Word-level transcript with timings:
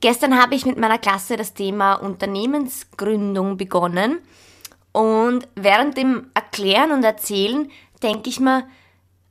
Gestern 0.00 0.40
habe 0.40 0.54
ich 0.54 0.64
mit 0.64 0.78
meiner 0.78 0.98
Klasse 0.98 1.36
das 1.36 1.54
Thema 1.54 1.94
Unternehmensgründung 1.94 3.56
begonnen. 3.56 4.20
Und 4.92 5.48
während 5.56 5.96
dem 5.96 6.30
Erklären 6.34 6.92
und 6.92 7.02
Erzählen 7.02 7.70
denke 8.02 8.30
ich 8.30 8.38
mir, 8.38 8.68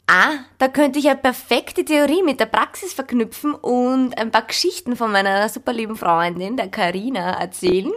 ah, 0.08 0.34
da 0.58 0.68
könnte 0.68 1.00
ich 1.00 1.06
ja 1.06 1.16
perfekte 1.16 1.86
Theorie 1.86 2.22
mit 2.22 2.42
der 2.42 2.48
Praxis 2.48 2.94
verknüpfen 2.94 3.54
und 3.54 4.18
ein 4.18 4.32
paar 4.32 4.44
Geschichten 4.44 4.98
von 4.98 5.12
meiner 5.12 5.48
super 5.48 5.72
lieben 5.72 5.96
Freundin, 5.96 6.58
der 6.58 6.70
Karina, 6.70 7.40
erzählen 7.40 7.94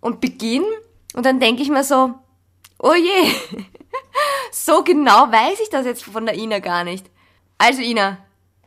und 0.00 0.20
beginnen. 0.20 0.70
Und 1.14 1.24
dann 1.24 1.40
denke 1.40 1.62
ich 1.62 1.70
mir 1.70 1.84
so, 1.84 2.12
oh 2.78 2.94
je, 2.94 3.32
so 4.52 4.84
genau 4.84 5.32
weiß 5.32 5.60
ich 5.60 5.70
das 5.70 5.86
jetzt 5.86 6.04
von 6.04 6.26
der 6.26 6.36
Ina 6.36 6.58
gar 6.58 6.84
nicht. 6.84 7.06
Also 7.56 7.80
Ina, 7.80 8.18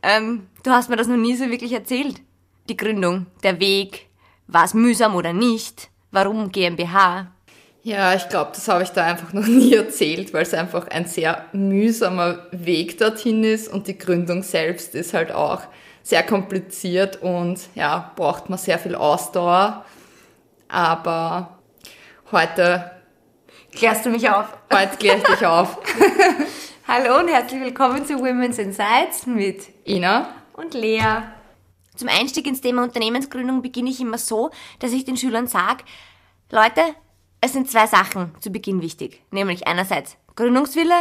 ähm, 0.02 0.48
du 0.64 0.72
hast 0.72 0.90
mir 0.90 0.96
das 0.96 1.06
noch 1.06 1.16
nie 1.16 1.36
so 1.36 1.48
wirklich 1.48 1.72
erzählt 1.72 2.20
die 2.68 2.76
Gründung, 2.76 3.26
der 3.42 3.60
Weg, 3.60 4.06
war 4.46 4.64
es 4.64 4.74
mühsam 4.74 5.14
oder 5.14 5.32
nicht, 5.32 5.90
warum 6.10 6.52
GmbH? 6.52 7.32
Ja, 7.84 8.14
ich 8.14 8.28
glaube, 8.28 8.52
das 8.54 8.68
habe 8.68 8.84
ich 8.84 8.90
da 8.90 9.04
einfach 9.04 9.32
noch 9.32 9.46
nie 9.46 9.74
erzählt, 9.74 10.32
weil 10.32 10.42
es 10.42 10.54
einfach 10.54 10.88
ein 10.88 11.06
sehr 11.06 11.46
mühsamer 11.52 12.46
Weg 12.52 12.98
dorthin 12.98 13.42
ist 13.42 13.68
und 13.68 13.88
die 13.88 13.98
Gründung 13.98 14.42
selbst 14.42 14.94
ist 14.94 15.14
halt 15.14 15.32
auch 15.32 15.62
sehr 16.02 16.22
kompliziert 16.22 17.22
und 17.22 17.60
ja, 17.74 18.12
braucht 18.16 18.50
man 18.50 18.58
sehr 18.58 18.78
viel 18.78 18.94
Ausdauer. 18.94 19.84
Aber 20.68 21.58
heute 22.30 22.90
klärst 23.72 24.06
du 24.06 24.10
mich 24.10 24.28
auf. 24.28 24.46
Heute 24.72 24.96
kläre 24.96 25.18
ich 25.18 25.24
dich 25.24 25.46
auf. 25.46 25.78
Hallo 26.88 27.20
und 27.20 27.28
herzlich 27.28 27.60
willkommen 27.60 28.04
zu 28.04 28.18
Women's 28.18 28.58
Insights 28.58 29.26
mit 29.26 29.68
Ina 29.86 30.28
und 30.54 30.74
Lea. 30.74 31.22
Zum 31.96 32.08
Einstieg 32.08 32.46
ins 32.46 32.60
Thema 32.60 32.82
Unternehmensgründung 32.82 33.62
beginne 33.62 33.90
ich 33.90 34.00
immer 34.00 34.18
so, 34.18 34.50
dass 34.78 34.92
ich 34.92 35.04
den 35.04 35.16
Schülern 35.16 35.46
sage, 35.46 35.84
Leute, 36.50 36.82
es 37.40 37.52
sind 37.52 37.70
zwei 37.70 37.86
Sachen 37.86 38.32
zu 38.40 38.50
Beginn 38.50 38.82
wichtig. 38.82 39.22
Nämlich 39.30 39.66
einerseits 39.66 40.16
Gründungswille 40.36 40.94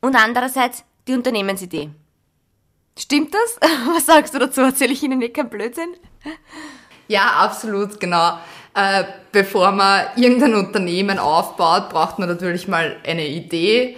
und 0.00 0.14
andererseits 0.14 0.84
die 1.06 1.14
Unternehmensidee. 1.14 1.90
Stimmt 2.98 3.34
das? 3.34 3.70
Was 3.94 4.06
sagst 4.06 4.34
du 4.34 4.38
dazu? 4.38 4.60
Erzähle 4.60 4.92
ich 4.92 5.02
Ihnen 5.02 5.18
nicht 5.18 5.34
kein 5.34 5.48
Blödsinn? 5.48 5.94
Ja, 7.08 7.26
absolut, 7.38 7.98
genau. 7.98 8.38
Äh, 8.74 9.04
bevor 9.32 9.72
man 9.72 10.06
irgendein 10.16 10.54
Unternehmen 10.54 11.18
aufbaut, 11.18 11.88
braucht 11.88 12.18
man 12.18 12.28
natürlich 12.28 12.68
mal 12.68 12.96
eine 13.04 13.26
Idee 13.26 13.96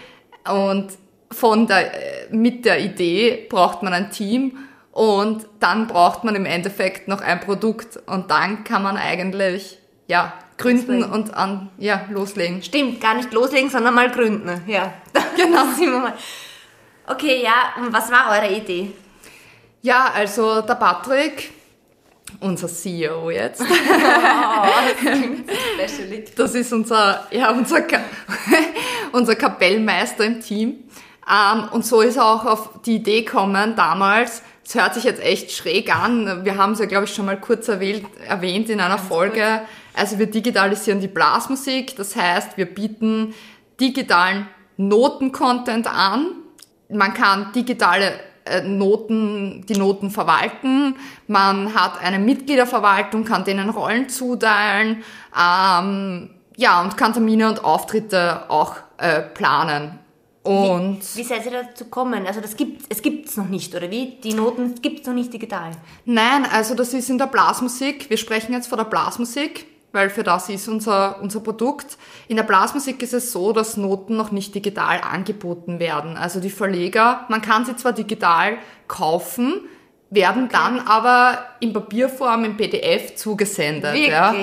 und 0.48 0.92
von 1.32 1.66
der, 1.66 1.92
mit 2.30 2.64
der 2.64 2.80
Idee 2.80 3.46
braucht 3.48 3.82
man 3.82 3.92
ein 3.92 4.10
Team 4.10 4.58
und 5.00 5.46
dann 5.60 5.86
braucht 5.86 6.24
man 6.24 6.34
im 6.34 6.44
Endeffekt 6.44 7.08
noch 7.08 7.22
ein 7.22 7.40
Produkt 7.40 7.98
und 8.04 8.30
dann 8.30 8.64
kann 8.64 8.82
man 8.82 8.98
eigentlich, 8.98 9.78
ja, 10.08 10.34
gründen 10.58 11.00
loslegen. 11.00 11.10
und 11.14 11.34
an, 11.34 11.70
ja, 11.78 12.02
loslegen. 12.10 12.62
Stimmt, 12.62 13.00
gar 13.00 13.14
nicht 13.14 13.32
loslegen, 13.32 13.70
sondern 13.70 13.94
mal 13.94 14.10
gründen, 14.10 14.60
ja. 14.66 14.92
Genau. 15.38 16.08
Okay, 17.06 17.42
ja, 17.42 17.82
und 17.82 17.90
was 17.94 18.10
war 18.12 18.30
eure 18.30 18.54
Idee? 18.54 18.92
Ja, 19.80 20.10
also 20.14 20.60
der 20.60 20.74
Patrick, 20.74 21.50
unser 22.40 22.68
CEO 22.68 23.30
jetzt. 23.30 23.64
Das 26.36 26.54
ist 26.54 26.74
unser, 26.74 27.26
ja, 27.30 27.50
unser, 27.52 27.84
unser 29.12 29.34
Kapellmeister 29.34 30.24
im 30.26 30.40
Team. 30.42 30.84
Ähm, 31.26 31.68
und 31.70 31.86
so 31.86 32.02
ist 32.02 32.16
er 32.16 32.26
auch 32.26 32.44
auf 32.44 32.68
die 32.84 32.96
Idee 32.96 33.22
gekommen 33.22 33.74
damals, 33.76 34.42
es 34.64 34.74
hört 34.74 34.94
sich 34.94 35.04
jetzt 35.04 35.22
echt 35.22 35.50
schräg 35.50 35.94
an. 35.94 36.44
Wir 36.44 36.56
haben 36.56 36.72
es 36.72 36.78
ja, 36.78 36.86
glaube 36.86 37.04
ich, 37.04 37.14
schon 37.14 37.26
mal 37.26 37.40
kurz 37.40 37.68
erwähnt, 37.68 38.06
erwähnt 38.26 38.68
in 38.70 38.80
einer 38.80 38.96
Ganz 38.96 39.08
Folge. 39.08 39.40
Gut. 39.40 39.68
Also 39.94 40.18
wir 40.18 40.26
digitalisieren 40.26 41.00
die 41.00 41.08
Blasmusik. 41.08 41.96
Das 41.96 42.14
heißt, 42.14 42.56
wir 42.56 42.66
bieten 42.66 43.34
digitalen 43.80 44.46
Noten-Content 44.76 45.86
an. 45.86 46.26
Man 46.88 47.14
kann 47.14 47.52
digitale 47.52 48.12
äh, 48.44 48.62
Noten, 48.62 49.64
die 49.66 49.74
Noten 49.74 50.10
verwalten. 50.10 50.96
Man 51.26 51.74
hat 51.74 52.02
eine 52.02 52.18
Mitgliederverwaltung, 52.18 53.24
kann 53.24 53.44
denen 53.44 53.70
Rollen 53.70 54.08
zuteilen. 54.08 55.02
Ähm, 55.38 56.30
ja, 56.56 56.80
und 56.82 56.96
kann 56.96 57.12
Termine 57.12 57.48
und 57.48 57.64
Auftritte 57.64 58.50
auch 58.50 58.76
äh, 58.98 59.20
planen. 59.20 59.98
Und 60.42 61.00
wie, 61.14 61.20
wie 61.20 61.24
seid 61.24 61.44
ihr 61.44 61.52
dazu 61.52 61.84
kommen? 61.86 62.26
Also 62.26 62.40
das 62.40 62.56
gibt 62.56 62.84
es 62.88 63.02
gibt's 63.02 63.36
noch 63.36 63.48
nicht, 63.48 63.74
oder 63.74 63.90
wie? 63.90 64.16
Die 64.24 64.32
Noten 64.32 64.74
gibt 64.80 65.00
es 65.00 65.06
noch 65.06 65.14
nicht 65.14 65.32
digital? 65.32 65.72
Nein, 66.06 66.46
also 66.50 66.74
das 66.74 66.94
ist 66.94 67.10
in 67.10 67.18
der 67.18 67.26
Blasmusik. 67.26 68.08
Wir 68.08 68.16
sprechen 68.16 68.54
jetzt 68.54 68.68
von 68.68 68.78
der 68.78 68.86
Blasmusik, 68.86 69.66
weil 69.92 70.08
für 70.08 70.22
das 70.22 70.48
ist 70.48 70.66
unser, 70.66 71.20
unser 71.20 71.40
Produkt. 71.40 71.98
In 72.26 72.36
der 72.36 72.44
Blasmusik 72.44 73.02
ist 73.02 73.12
es 73.12 73.32
so, 73.32 73.52
dass 73.52 73.76
Noten 73.76 74.16
noch 74.16 74.30
nicht 74.30 74.54
digital 74.54 75.02
angeboten 75.02 75.78
werden. 75.78 76.16
Also 76.16 76.40
die 76.40 76.50
Verleger, 76.50 77.26
man 77.28 77.42
kann 77.42 77.66
sie 77.66 77.76
zwar 77.76 77.92
digital 77.92 78.56
kaufen, 78.88 79.60
werden 80.08 80.44
okay. 80.44 80.52
dann 80.52 80.78
aber 80.80 81.38
in 81.60 81.74
Papierform, 81.74 82.44
im 82.44 82.56
PDF 82.56 83.14
zugesendet. 83.14 83.92
Wirklich? 83.92 84.10
Ja. 84.10 84.34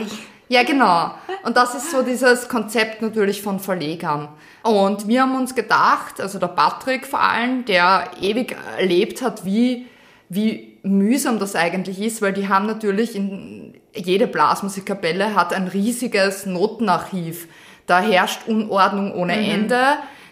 Ja, 0.49 0.63
genau. 0.63 1.11
Und 1.43 1.57
das 1.57 1.75
ist 1.75 1.91
so 1.91 2.01
dieses 2.01 2.47
Konzept 2.47 3.01
natürlich 3.01 3.41
von 3.41 3.59
Verlegern. 3.59 4.29
Und 4.63 5.07
wir 5.07 5.21
haben 5.21 5.35
uns 5.35 5.55
gedacht, 5.55 6.21
also 6.21 6.39
der 6.39 6.47
Patrick 6.47 7.05
vor 7.05 7.21
allem, 7.21 7.65
der 7.65 8.11
ewig 8.21 8.55
erlebt 8.77 9.21
hat, 9.21 9.45
wie, 9.45 9.87
wie 10.29 10.77
mühsam 10.83 11.39
das 11.39 11.55
eigentlich 11.55 12.01
ist, 12.01 12.21
weil 12.21 12.33
die 12.33 12.47
haben 12.47 12.65
natürlich 12.65 13.15
in, 13.15 13.75
jede 13.93 14.27
Blasmusikkapelle 14.27 15.35
hat 15.35 15.53
ein 15.53 15.67
riesiges 15.67 16.45
Notenarchiv. 16.45 17.47
Da 17.85 17.99
herrscht 17.99 18.47
Unordnung 18.47 19.13
ohne 19.13 19.35
mhm. 19.35 19.49
Ende. 19.49 19.81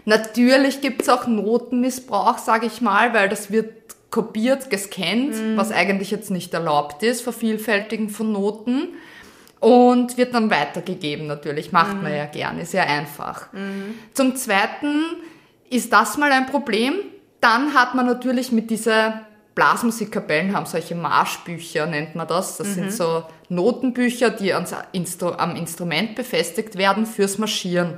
Natürlich 0.06 0.82
gibt's 0.82 1.10
auch 1.10 1.28
Notenmissbrauch, 1.28 2.38
sage 2.38 2.68
ich 2.68 2.80
mal, 2.80 3.14
weil 3.14 3.28
das 3.28 3.52
wird 3.52 3.74
kopiert, 4.12 4.70
gescannt, 4.70 5.34
mhm. 5.34 5.58
was 5.58 5.72
eigentlich 5.72 6.12
jetzt 6.12 6.32
nicht 6.32 6.54
erlaubt 6.54 7.04
ist, 7.04 7.22
Vervielfältigen 7.22 8.10
von 8.10 8.32
Noten 8.32 8.94
und 9.66 10.16
wird 10.18 10.36
dann 10.36 10.52
weitergegeben 10.52 11.26
natürlich. 11.26 11.72
Macht 11.72 11.96
mhm. 11.96 12.04
man 12.04 12.16
ja 12.16 12.26
gern, 12.26 12.60
ist 12.60 12.74
ja 12.74 12.84
einfach. 12.84 13.52
Mhm. 13.52 13.96
Zum 14.14 14.36
Zweiten 14.36 15.02
ist 15.72 15.92
das 15.92 16.20
mal 16.20 16.32
ein 16.32 16.46
Problem. 16.46 16.94
Dann 17.42 17.74
hat 17.74 17.96
man 17.96 18.06
natürlich 18.06 18.52
mit 18.52 18.70
dieser 18.70 19.22
Blasmusikkapellen 19.56 20.56
haben 20.56 20.68
solche 20.68 20.94
Marschbücher, 20.94 21.88
nennt 21.88 22.14
man 22.14 22.28
das. 22.28 22.58
Das 22.58 22.68
mhm. 22.68 22.74
sind 22.74 22.94
so 22.94 23.24
Notenbücher, 23.50 24.30
die 24.30 24.54
ans 24.54 24.76
Instru 24.92 25.30
am 25.30 25.56
Instrument 25.56 26.14
befestigt 26.14 26.78
werden 26.78 27.08
fürs 27.08 27.40
Marschieren. 27.40 27.98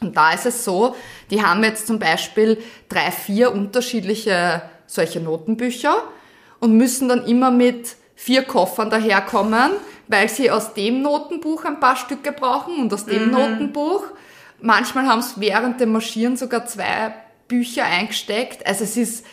Und 0.00 0.16
da 0.16 0.32
ist 0.32 0.46
es 0.46 0.64
so, 0.64 0.94
die 1.30 1.42
haben 1.42 1.64
jetzt 1.64 1.88
zum 1.88 1.98
Beispiel 1.98 2.58
drei, 2.88 3.10
vier 3.10 3.52
unterschiedliche 3.52 4.62
solche 4.86 5.18
Notenbücher 5.18 5.96
und 6.60 6.76
müssen 6.76 7.08
dann 7.08 7.26
immer 7.26 7.50
mit 7.50 7.96
vier 8.22 8.44
Koffern 8.44 8.88
daherkommen, 8.88 9.72
weil 10.06 10.28
sie 10.28 10.48
aus 10.48 10.74
dem 10.74 11.02
Notenbuch 11.02 11.64
ein 11.64 11.80
paar 11.80 11.96
Stücke 11.96 12.30
brauchen 12.30 12.76
und 12.76 12.94
aus 12.94 13.04
dem 13.04 13.26
mhm. 13.26 13.32
Notenbuch. 13.32 14.04
Manchmal 14.60 15.06
haben 15.06 15.18
es 15.18 15.40
während 15.40 15.80
dem 15.80 15.90
Marschieren 15.90 16.36
sogar 16.36 16.64
zwei 16.66 17.14
Bücher 17.48 17.84
eingesteckt. 17.84 18.64
Also 18.64 18.84
es 18.84 18.96
ist 18.96 19.26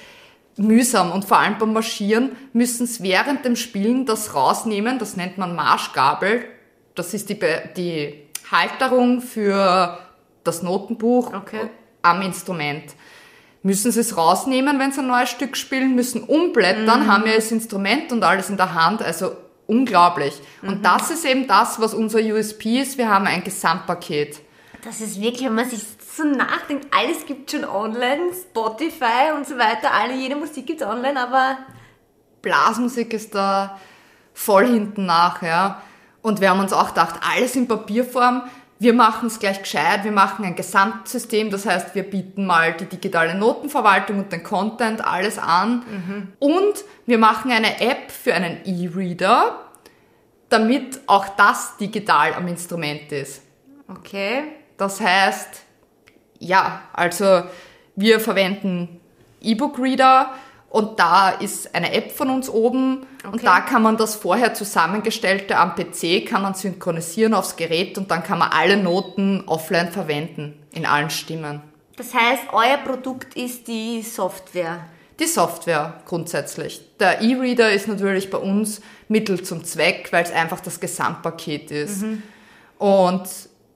mühsam 0.57 1.11
und 1.11 1.25
vor 1.25 1.37
allem 1.37 1.59
beim 1.59 1.71
Marschieren 1.71 2.35
müssen 2.53 2.87
sie 2.87 3.03
während 3.03 3.45
dem 3.45 3.55
Spielen 3.55 4.07
das 4.07 4.33
rausnehmen. 4.33 4.97
Das 4.97 5.15
nennt 5.15 5.37
man 5.37 5.55
Marschgabel. 5.55 6.45
Das 6.95 7.13
ist 7.13 7.29
die, 7.29 7.39
die 7.77 8.23
Halterung 8.49 9.21
für 9.21 9.99
das 10.43 10.63
Notenbuch 10.63 11.31
okay. 11.31 11.69
am 12.01 12.23
Instrument 12.23 12.95
müssen 13.61 13.91
sie 13.91 13.99
es 13.99 14.15
rausnehmen, 14.15 14.79
wenn 14.79 14.91
sie 14.91 15.01
ein 15.01 15.07
neues 15.07 15.29
Stück 15.29 15.57
spielen, 15.57 15.95
müssen 15.95 16.23
umblättern, 16.23 17.03
mhm. 17.03 17.11
haben 17.11 17.25
ja 17.25 17.35
das 17.35 17.51
Instrument 17.51 18.11
und 18.11 18.23
alles 18.23 18.49
in 18.49 18.57
der 18.57 18.73
Hand, 18.73 19.01
also 19.01 19.31
unglaublich. 19.67 20.33
Mhm. 20.61 20.69
Und 20.69 20.85
das 20.85 21.11
ist 21.11 21.25
eben 21.25 21.47
das, 21.47 21.79
was 21.79 21.93
unser 21.93 22.19
USP 22.19 22.81
ist, 22.81 22.97
wir 22.97 23.09
haben 23.09 23.27
ein 23.27 23.43
Gesamtpaket. 23.43 24.39
Das 24.83 25.01
ist 25.01 25.19
wirklich, 25.19 25.45
wenn 25.45 25.55
man 25.55 25.69
sich 25.69 25.81
so 26.15 26.23
nachdenkt, 26.23 26.87
alles 26.91 27.25
gibt 27.25 27.51
schon 27.51 27.65
online, 27.65 28.31
Spotify 28.33 29.33
und 29.35 29.45
so 29.45 29.57
weiter, 29.57 29.91
alle, 29.93 30.15
jede 30.15 30.35
Musik 30.35 30.65
gibt's 30.65 30.83
online, 30.83 31.19
aber... 31.19 31.57
Blasmusik 32.41 33.13
ist 33.13 33.35
da 33.35 33.77
voll 34.33 34.67
hinten 34.67 35.05
nach, 35.05 35.41
ja. 35.41 35.81
Und 36.21 36.41
wir 36.41 36.49
haben 36.49 36.59
uns 36.59 36.73
auch 36.73 36.89
gedacht, 36.89 37.19
alles 37.21 37.55
in 37.55 37.67
Papierform, 37.67 38.43
wir 38.79 38.93
machen 38.93 39.27
es 39.27 39.39
gleich 39.39 39.61
gescheit, 39.61 40.05
wir 40.05 40.13
machen 40.13 40.45
ein 40.45 40.55
Gesamtsystem, 40.55 41.51
das 41.51 41.65
heißt, 41.65 41.95
wir 41.95 42.03
bieten 42.03 42.45
mal 42.45 42.73
die 42.73 42.85
digitale 42.85 43.35
Notenverwaltung 43.35 44.19
und 44.19 44.31
den 44.31 44.41
Content, 44.41 45.03
alles 45.05 45.37
an. 45.37 45.83
Mhm. 45.89 46.27
Und 46.39 46.85
wir 47.05 47.17
machen 47.17 47.51
eine 47.51 47.81
App 47.81 48.09
für 48.09 48.33
einen 48.33 48.59
E-Reader, 48.63 49.59
damit 50.47 51.01
auch 51.07 51.27
das 51.27 51.75
digital 51.75 52.33
am 52.33 52.47
Instrument 52.47 53.11
ist. 53.11 53.41
Okay. 53.89 54.43
Das 54.77 55.01
heißt, 55.01 55.63
ja, 56.39 56.83
also 56.93 57.43
wir 57.97 58.21
verwenden 58.21 59.01
E-Book-Reader 59.41 60.33
Und 60.69 60.99
da 60.99 61.29
ist 61.29 61.73
eine 61.73 61.93
App 61.93 62.11
von 62.11 62.29
uns 62.29 62.47
oben 62.49 63.07
und 63.23 63.35
Okay. 63.35 63.39
da 63.45 63.59
kann 63.61 63.81
man 63.81 63.97
das 63.97 64.15
vorher 64.15 64.53
zusammengestellte 64.53 65.57
am 65.57 65.73
PC, 65.75 66.25
kann 66.27 66.43
man 66.43 66.53
synchronisieren 66.53 67.33
aufs 67.33 67.55
Gerät 67.55 67.97
und 67.97 68.11
dann 68.11 68.23
kann 68.23 68.37
man 68.37 68.51
alle 68.51 68.77
Noten 68.77 69.43
offline 69.47 69.91
verwenden, 69.91 70.61
in 70.71 70.85
allen 70.85 71.09
Stimmen. 71.09 71.61
Das 71.97 72.13
heißt, 72.13 72.43
euer 72.53 72.77
Produkt 72.77 73.35
ist 73.35 73.67
die 73.67 74.03
Software. 74.03 74.85
Die 75.19 75.25
Software 75.25 75.95
grundsätzlich. 76.05 76.81
Der 76.99 77.19
E-Reader 77.21 77.71
ist 77.73 77.87
natürlich 77.87 78.29
bei 78.29 78.37
uns 78.37 78.79
Mittel 79.09 79.41
zum 79.43 79.65
Zweck, 79.65 80.07
weil 80.11 80.23
es 80.23 80.31
einfach 80.31 80.61
das 80.61 80.79
Gesamtpaket 80.79 81.71
ist. 81.71 82.05
Und 82.77 83.23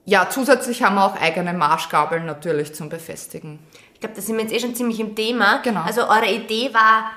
ja, 0.05 0.29
zusätzlich 0.29 0.83
haben 0.83 0.95
wir 0.95 1.05
auch 1.05 1.19
eigene 1.19 1.53
Marschgabeln 1.53 2.25
natürlich 2.25 2.73
zum 2.73 2.87
Befestigen. 2.87 3.59
Ich 4.03 4.05
glaube, 4.05 4.19
da 4.19 4.21
sind 4.21 4.35
wir 4.35 4.43
jetzt 4.43 4.53
eh 4.53 4.59
schon 4.59 4.75
ziemlich 4.75 4.99
im 4.99 5.15
Thema. 5.15 5.61
Genau. 5.63 5.79
Also 5.79 6.01
eure 6.01 6.29
Idee 6.29 6.73
war 6.73 7.11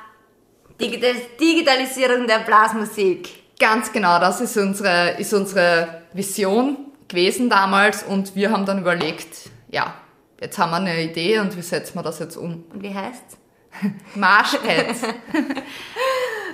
Digital 0.81 1.15
Digitalisierung 1.41 2.29
der 2.29 2.39
Blasmusik. 2.39 3.59
Ganz 3.59 3.93
genau, 3.93 4.21
das 4.21 4.41
ist 4.41 4.57
unsere, 4.57 5.17
ist 5.19 5.35
unsere 5.35 6.03
Vision 6.13 6.77
gewesen 7.09 7.51
damals 7.51 8.05
und 8.05 8.37
wir 8.37 8.53
haben 8.53 8.67
dann 8.67 8.79
überlegt, 8.79 9.51
ja, 9.69 9.95
jetzt 10.41 10.59
haben 10.59 10.71
wir 10.71 10.77
eine 10.77 11.03
Idee 11.03 11.41
und 11.41 11.57
wie 11.57 11.63
setzen 11.63 11.97
wir 11.97 12.05
das 12.05 12.21
jetzt 12.21 12.37
um? 12.37 12.63
Und 12.73 12.81
wie 12.81 12.95
heißt's? 12.95 13.37
Marschpads. 14.15 15.03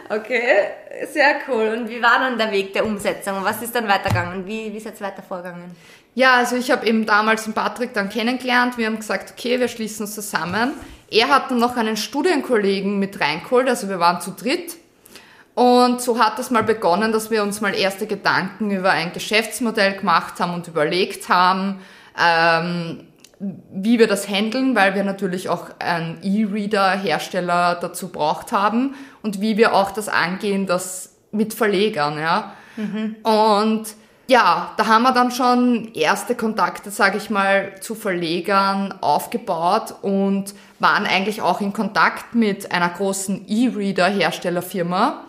Okay, 0.08 0.68
sehr 1.10 1.36
cool. 1.48 1.68
Und 1.68 1.88
wie 1.88 2.02
war 2.02 2.18
dann 2.18 2.36
der 2.36 2.50
Weg 2.50 2.74
der 2.74 2.84
Umsetzung? 2.84 3.42
Was 3.42 3.62
ist 3.62 3.74
dann 3.74 3.88
weitergegangen? 3.88 4.46
Wie, 4.46 4.70
wie 4.70 4.76
ist 4.76 4.84
jetzt 4.84 5.00
weiter 5.00 5.22
vorgegangen? 5.22 5.74
Ja, 6.14 6.34
also 6.34 6.56
ich 6.56 6.70
habe 6.70 6.86
eben 6.86 7.06
damals 7.06 7.44
den 7.44 7.54
Patrick 7.54 7.94
dann 7.94 8.10
kennengelernt. 8.10 8.76
Wir 8.76 8.86
haben 8.86 8.98
gesagt, 8.98 9.32
okay, 9.32 9.58
wir 9.58 9.68
schließen 9.68 10.04
uns 10.04 10.14
zusammen. 10.14 10.72
Er 11.10 11.28
hat 11.28 11.50
dann 11.50 11.58
noch 11.58 11.76
einen 11.76 11.96
Studienkollegen 11.96 12.98
mit 12.98 13.20
reingeholt, 13.20 13.68
also 13.68 13.88
wir 13.88 13.98
waren 13.98 14.20
zu 14.20 14.30
dritt. 14.32 14.76
Und 15.54 16.00
so 16.00 16.18
hat 16.18 16.38
es 16.38 16.50
mal 16.50 16.62
begonnen, 16.62 17.12
dass 17.12 17.30
wir 17.30 17.42
uns 17.42 17.60
mal 17.60 17.74
erste 17.74 18.06
Gedanken 18.06 18.70
über 18.70 18.90
ein 18.90 19.12
Geschäftsmodell 19.12 19.98
gemacht 19.98 20.40
haben 20.40 20.54
und 20.54 20.68
überlegt 20.68 21.28
haben, 21.28 21.80
ähm, 22.18 23.06
wie 23.38 23.98
wir 23.98 24.06
das 24.06 24.28
handeln, 24.28 24.74
weil 24.74 24.94
wir 24.94 25.04
natürlich 25.04 25.48
auch 25.48 25.68
einen 25.78 26.18
E-Reader-Hersteller 26.22 27.76
dazu 27.80 28.08
braucht 28.08 28.52
haben 28.52 28.94
und 29.22 29.40
wie 29.40 29.56
wir 29.56 29.74
auch 29.74 29.90
das 29.90 30.08
angehen, 30.08 30.66
das 30.66 31.16
mit 31.32 31.52
Verlegern, 31.52 32.18
ja. 32.18 32.54
Und 33.22 33.84
ja, 34.32 34.72
da 34.78 34.86
haben 34.86 35.02
wir 35.02 35.12
dann 35.12 35.30
schon 35.30 35.92
erste 35.92 36.34
Kontakte, 36.34 36.90
sage 36.90 37.18
ich 37.18 37.28
mal, 37.28 37.78
zu 37.80 37.94
Verlegern 37.94 38.94
aufgebaut 39.02 39.94
und 40.00 40.54
waren 40.78 41.04
eigentlich 41.04 41.42
auch 41.42 41.60
in 41.60 41.74
Kontakt 41.74 42.34
mit 42.34 42.72
einer 42.72 42.88
großen 42.88 43.46
E-Reader-Herstellerfirma. 43.46 45.24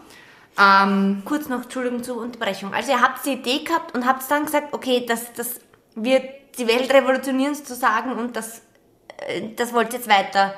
Ähm, 0.58 1.22
Kurz 1.26 1.50
noch, 1.50 1.64
Entschuldigung 1.64 2.02
zur 2.02 2.18
Unterbrechung. 2.18 2.74
Also 2.74 2.94
ihr 2.94 3.02
habt 3.02 3.26
die 3.26 3.34
Idee 3.34 3.66
gehabt 3.66 3.94
und 3.94 4.08
habt 4.08 4.24
dann 4.32 4.46
gesagt, 4.46 4.74
okay, 4.74 5.06
das, 5.06 5.34
das 5.34 5.60
wird 5.96 6.24
die 6.58 6.68
Welt 6.68 6.92
revolutionieren 6.94 7.56
sozusagen 7.56 8.14
und 8.14 8.38
das, 8.38 8.62
äh, 9.28 9.50
das 9.58 9.74
wollt 9.74 9.92
ihr 9.92 10.00
jetzt 10.00 10.10
weiter, 10.10 10.54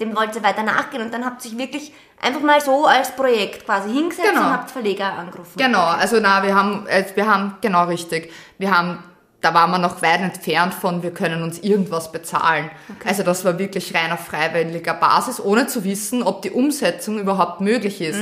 dem 0.00 0.14
wollt 0.14 0.36
ihr 0.36 0.42
weiter 0.42 0.62
nachgehen 0.62 1.02
und 1.02 1.14
dann 1.14 1.24
habt 1.24 1.42
ihr 1.44 1.50
sich 1.50 1.58
wirklich 1.58 1.92
einfach 2.20 2.40
mal 2.40 2.60
so 2.60 2.86
als 2.86 3.10
Projekt 3.14 3.64
quasi 3.64 3.92
hingesetzt 3.92 4.28
Genau. 4.30 4.46
und 4.46 4.52
habt 4.52 4.70
Verleger 4.70 5.12
angerufen. 5.12 5.52
Genau, 5.56 5.84
also 5.84 6.18
na, 6.20 6.42
wir 6.42 6.54
haben, 6.54 6.86
äh, 6.86 7.04
wir 7.14 7.26
haben, 7.26 7.56
genau 7.60 7.84
richtig, 7.84 8.32
wir 8.58 8.76
haben, 8.76 9.02
da 9.40 9.52
waren 9.54 9.70
wir 9.70 9.78
noch 9.78 10.02
weit 10.02 10.20
entfernt 10.20 10.74
von, 10.74 11.02
wir 11.02 11.12
können 11.12 11.42
uns 11.42 11.58
irgendwas 11.60 12.10
bezahlen. 12.10 12.70
Also 13.04 13.22
das 13.22 13.44
war 13.44 13.58
wirklich 13.58 13.94
rein 13.94 14.10
auf 14.10 14.20
freiwilliger 14.26 14.94
Basis, 14.94 15.40
ohne 15.40 15.66
zu 15.66 15.84
wissen, 15.84 16.22
ob 16.22 16.42
die 16.42 16.50
Umsetzung 16.50 17.18
überhaupt 17.18 17.60
möglich 17.60 18.00
ist. 18.00 18.18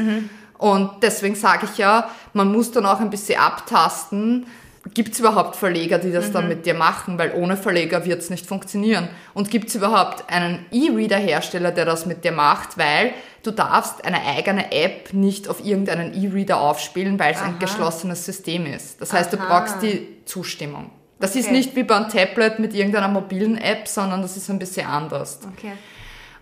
Und 0.59 0.91
deswegen 1.03 1.35
sage 1.35 1.67
ich 1.71 1.79
ja, 1.79 2.11
man 2.33 2.53
muss 2.53 2.73
dann 2.73 2.85
auch 2.85 3.01
ein 3.01 3.11
bisschen 3.11 3.41
abtasten, 3.41 4.47
gibt 4.93 5.15
es 5.15 5.21
überhaupt 5.21 5.57
Verleger, 5.57 5.99
die 5.99 6.13
das 6.13 6.31
dann 6.31 6.49
mit 6.49 6.67
dir 6.67 6.75
machen, 6.75 7.19
weil 7.19 7.33
ohne 7.35 7.57
Verleger 7.57 8.05
wird 8.05 8.21
es 8.21 8.29
nicht 8.29 8.47
funktionieren. 8.47 9.09
Und 9.33 9.51
gibt 9.51 9.69
es 9.69 9.75
überhaupt 9.77 10.31
einen 10.31 10.67
E-Reader-Hersteller, 10.73 11.71
der 11.71 11.87
das 11.87 12.05
mit 12.05 12.25
dir 12.25 12.33
macht, 12.33 12.77
weil 12.77 13.13
du 13.43 13.51
darfst 13.51 14.05
eine 14.05 14.25
eigene 14.27 14.73
App 14.73 15.15
nicht 15.15 15.49
auf 15.49 15.65
irgendeinen 15.65 16.13
E-Reader 16.13 16.61
aufspielen, 16.61 17.19
weil 17.19 17.33
es 17.33 17.41
ein 17.41 17.59
geschlossenes 17.59 18.25
System 18.27 18.67
ist. 18.67 19.01
Das 19.01 19.13
heißt, 19.13 19.33
du 19.33 19.39
Aha. 19.39 19.47
brauchst 19.61 19.83
die 19.83 20.07
Zustimmung. 20.27 20.91
Das 21.19 21.37
ist 21.37 21.47
Okay. 21.47 21.55
nicht 21.57 21.77
wie 21.77 21.85
beim 21.85 22.09
Tablet 22.09 22.59
mit 22.59 22.75
irgendeiner 22.75 23.09
mobilen 23.09 23.57
App, 23.57 23.89
sondern 23.89 24.21
das 24.21 24.37
ist 24.37 24.51
ein 24.51 24.59
bisschen 24.59 24.87
anders. 24.87 25.41
Okay. 25.57 25.73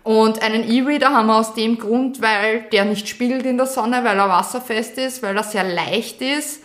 Und 0.03 0.41
einen 0.41 0.69
E-Reader 0.69 1.11
haben 1.11 1.27
wir 1.27 1.37
aus 1.37 1.53
dem 1.53 1.77
Grund, 1.77 2.21
weil 2.21 2.63
der 2.73 2.83
nicht 2.83 3.07
spiegelt 3.07 3.45
in 3.45 3.55
der 3.55 3.67
Sonne, 3.67 4.03
weil 4.03 4.17
er 4.17 4.27
wasserfest 4.27 4.97
ist, 4.97 5.23
weil 5.23 5.37
er 5.37 5.43
sehr 5.43 5.63
leicht 5.63 6.21
ist. 6.21 6.61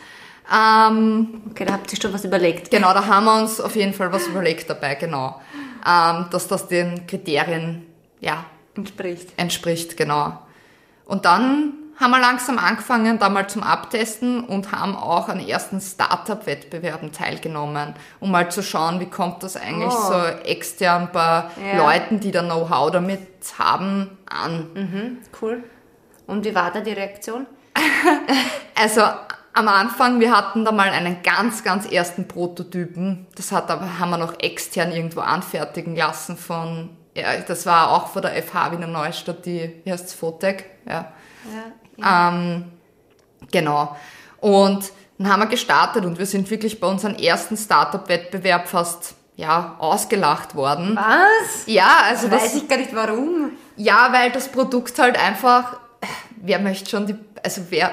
Ähm, 0.53 1.43
Okay, 1.51 1.65
da 1.65 1.75
habt 1.75 1.93
ihr 1.93 2.01
schon 2.01 2.13
was 2.13 2.25
überlegt. 2.25 2.71
genau, 2.71 2.93
da 2.95 3.07
haben 3.07 3.25
wir 3.27 3.39
uns 3.41 3.61
auf 3.61 3.77
jeden 3.77 3.93
Fall 3.95 4.13
was 4.13 4.27
überlegt 4.29 4.69
dabei, 4.71 4.95
genau. 4.95 5.41
Ähm, 5.87 6.27
dass 6.31 6.49
das 6.49 6.69
den 6.69 7.07
Kriterien, 7.07 7.87
ja, 8.21 8.45
Entspricht. 8.75 9.33
entspricht, 9.37 9.97
genau. 9.97 10.39
Und 11.05 11.25
dann 11.25 11.73
haben 12.01 12.11
wir 12.13 12.21
langsam 12.21 12.59
angefangen, 12.59 13.19
da 13.19 13.29
mal 13.29 13.49
zum 13.49 13.63
Abtesten 13.65 14.45
und 14.45 14.71
haben 14.71 14.95
auch 14.95 15.29
an 15.29 15.41
ersten 15.41 15.81
Startup-Wettbewerben 15.81 17.11
teilgenommen, 17.13 17.95
um 18.21 18.31
mal 18.31 18.51
zu 18.51 18.63
schauen, 18.63 19.01
wie 19.01 19.07
kommt 19.11 19.43
das 19.43 19.57
eigentlich 19.57 19.93
Oh. 19.93 20.13
so 20.13 20.23
extern 20.45 21.09
bei 21.13 21.45
Ja. 21.73 21.77
Leuten, 21.79 22.21
die 22.21 22.31
da 22.31 22.43
Know-how 22.43 22.91
damit 22.93 23.21
haben, 23.59 24.17
an. 24.31 24.69
Mhm, 24.75 25.19
cool. 25.43 25.65
Und 26.29 26.45
wie 26.45 26.55
war 26.55 26.71
da 26.71 26.81
die 26.81 26.93
Reaktion? 26.93 27.47
Also 28.81 29.03
am 29.59 29.69
Anfang, 29.69 30.21
wir 30.21 30.35
hatten 30.35 30.65
da 30.65 30.71
mal 30.71 30.89
einen 30.91 31.23
ganz, 31.23 31.65
ganz 31.65 31.85
ersten 31.91 32.29
Prototypen. 32.29 33.27
Das 33.35 33.51
hat 33.51 33.71
aber, 33.71 33.99
haben 33.99 34.11
wir 34.11 34.19
noch 34.19 34.39
extern 34.39 34.93
irgendwo 34.93 35.21
anfertigen 35.21 35.97
lassen 35.97 36.37
von, 36.37 36.91
ja, 37.15 37.39
das 37.47 37.67
war 37.67 37.91
auch 37.91 38.09
von 38.09 38.23
der 38.23 38.41
FH 38.41 38.73
Wiener 38.73 38.87
Neustadt, 38.87 39.45
die, 39.45 39.83
wie 39.85 39.93
heißt's, 39.93 40.15
Fotec, 40.15 40.65
ja. 40.87 41.13
Ja. 41.97 42.29
Ähm, 42.29 42.67
genau. 43.51 43.97
Und 44.41 44.93
dann 45.19 45.33
haben 45.33 45.41
wir 45.41 45.47
gestartet 45.47 46.05
und 46.05 46.19
wir 46.19 46.27
sind 46.27 46.49
wirklich 46.51 46.79
bei 46.79 46.87
unserem 46.87 47.17
ersten 47.17 47.57
Startup-Wettbewerb 47.57 48.69
fast, 48.69 49.15
ja, 49.35 49.75
ausgelacht 49.79 50.55
worden. 50.55 50.97
Was? 50.97 51.67
Ja, 51.67 52.03
also 52.05 52.29
das, 52.29 52.43
Weiß 52.43 52.55
ich 52.57 52.69
gar 52.69 52.77
nicht 52.77 52.95
warum. 52.95 53.53
ja, 53.77 54.13
weil 54.13 54.31
das 54.31 54.49
Produkt 54.49 54.99
halt 54.99 55.19
einfach, 55.19 55.79
wer 56.37 56.61
möchte 56.61 56.91
schon 56.91 57.07
die, 57.07 57.17
also 57.43 57.63
wer, 57.71 57.91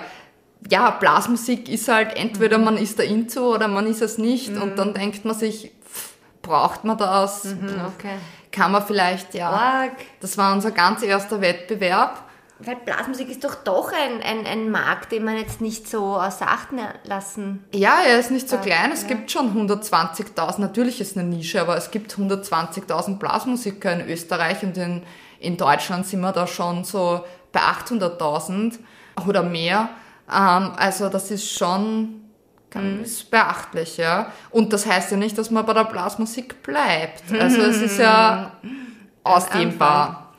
ja, 0.70 0.92
Blasmusik 0.92 1.70
ist 1.70 1.88
halt 1.88 2.16
entweder 2.16 2.58
man 2.58 2.78
ist 2.78 3.00
da 3.00 3.04
into 3.04 3.54
oder 3.54 3.68
man 3.68 3.88
ist 3.88 4.02
es 4.02 4.18
nicht 4.18 4.50
und 4.50 4.78
dann 4.78 4.94
denkt 4.94 5.26
man 5.26 5.36
sich, 5.36 5.72
pff, 5.84 6.14
braucht 6.42 6.84
man 6.84 6.98
das? 6.98 7.42
Pff, 7.42 7.96
Okay. 7.98 8.16
Kann 8.52 8.72
man 8.72 8.86
vielleicht, 8.86 9.34
ja. 9.34 9.50
Arg. 9.50 9.92
Das 10.22 10.38
war 10.38 10.54
unser 10.54 10.72
ganz 10.72 11.04
erster 11.04 11.42
Wettbewerb. 11.42 12.24
Weil 12.60 12.78
Blasmusik 12.78 13.30
ist 13.30 13.44
doch 13.44 13.56
doch 13.56 13.92
ein, 13.92 14.22
ein, 14.22 14.46
ein 14.46 14.72
Markt, 14.72 15.12
den 15.12 15.26
man 15.26 15.38
jetzt 15.38 15.60
nicht 15.60 15.90
so 15.90 16.16
außer 16.16 16.48
Acht 16.48 16.70
lassen. 17.04 17.66
Ja, 17.74 17.98
er 18.08 18.18
ist 18.18 18.32
nicht 18.32 18.48
so 18.48 18.58
klein. 18.58 18.94
Es 18.94 19.02
ja. 19.02 19.10
gibt 19.10 19.30
schon 19.30 19.68
120.000, 19.68 20.62
natürlich 20.62 21.02
ist 21.02 21.18
eine 21.18 21.28
Nische, 21.28 21.60
aber 21.60 21.76
es 21.76 21.92
gibt 21.92 22.14
120.000 22.14 23.18
Blasmusiker 23.18 23.92
in 23.92 24.10
Österreich 24.10 24.64
und 24.64 24.78
in, 24.78 25.04
in 25.42 25.58
Deutschland 25.58 26.08
sind 26.08 26.22
wir 26.22 26.32
da 26.32 26.48
schon 26.48 26.86
so 26.86 27.26
bei 27.52 27.60
800.000 27.60 28.80
oder 29.28 29.44
mehr. 29.44 29.90
Ähm, 30.32 30.72
also 30.78 31.10
das 31.10 31.32
ist 31.32 31.52
schon 31.52 32.22
ganz 32.70 33.24
beachtlich, 33.24 33.98
ja. 33.98 34.32
Und 34.52 34.74
das 34.74 34.86
heißt 34.86 35.12
ja 35.12 35.18
nicht, 35.18 35.38
dass 35.38 35.50
man 35.50 35.66
bei 35.66 35.74
der 35.74 35.86
Blasmusik 35.86 36.62
bleibt. 36.62 37.32
Also 37.32 37.62
es 37.62 37.82
ist 37.82 38.00
ja 38.00 38.52
ausdehnbar. 39.24 40.34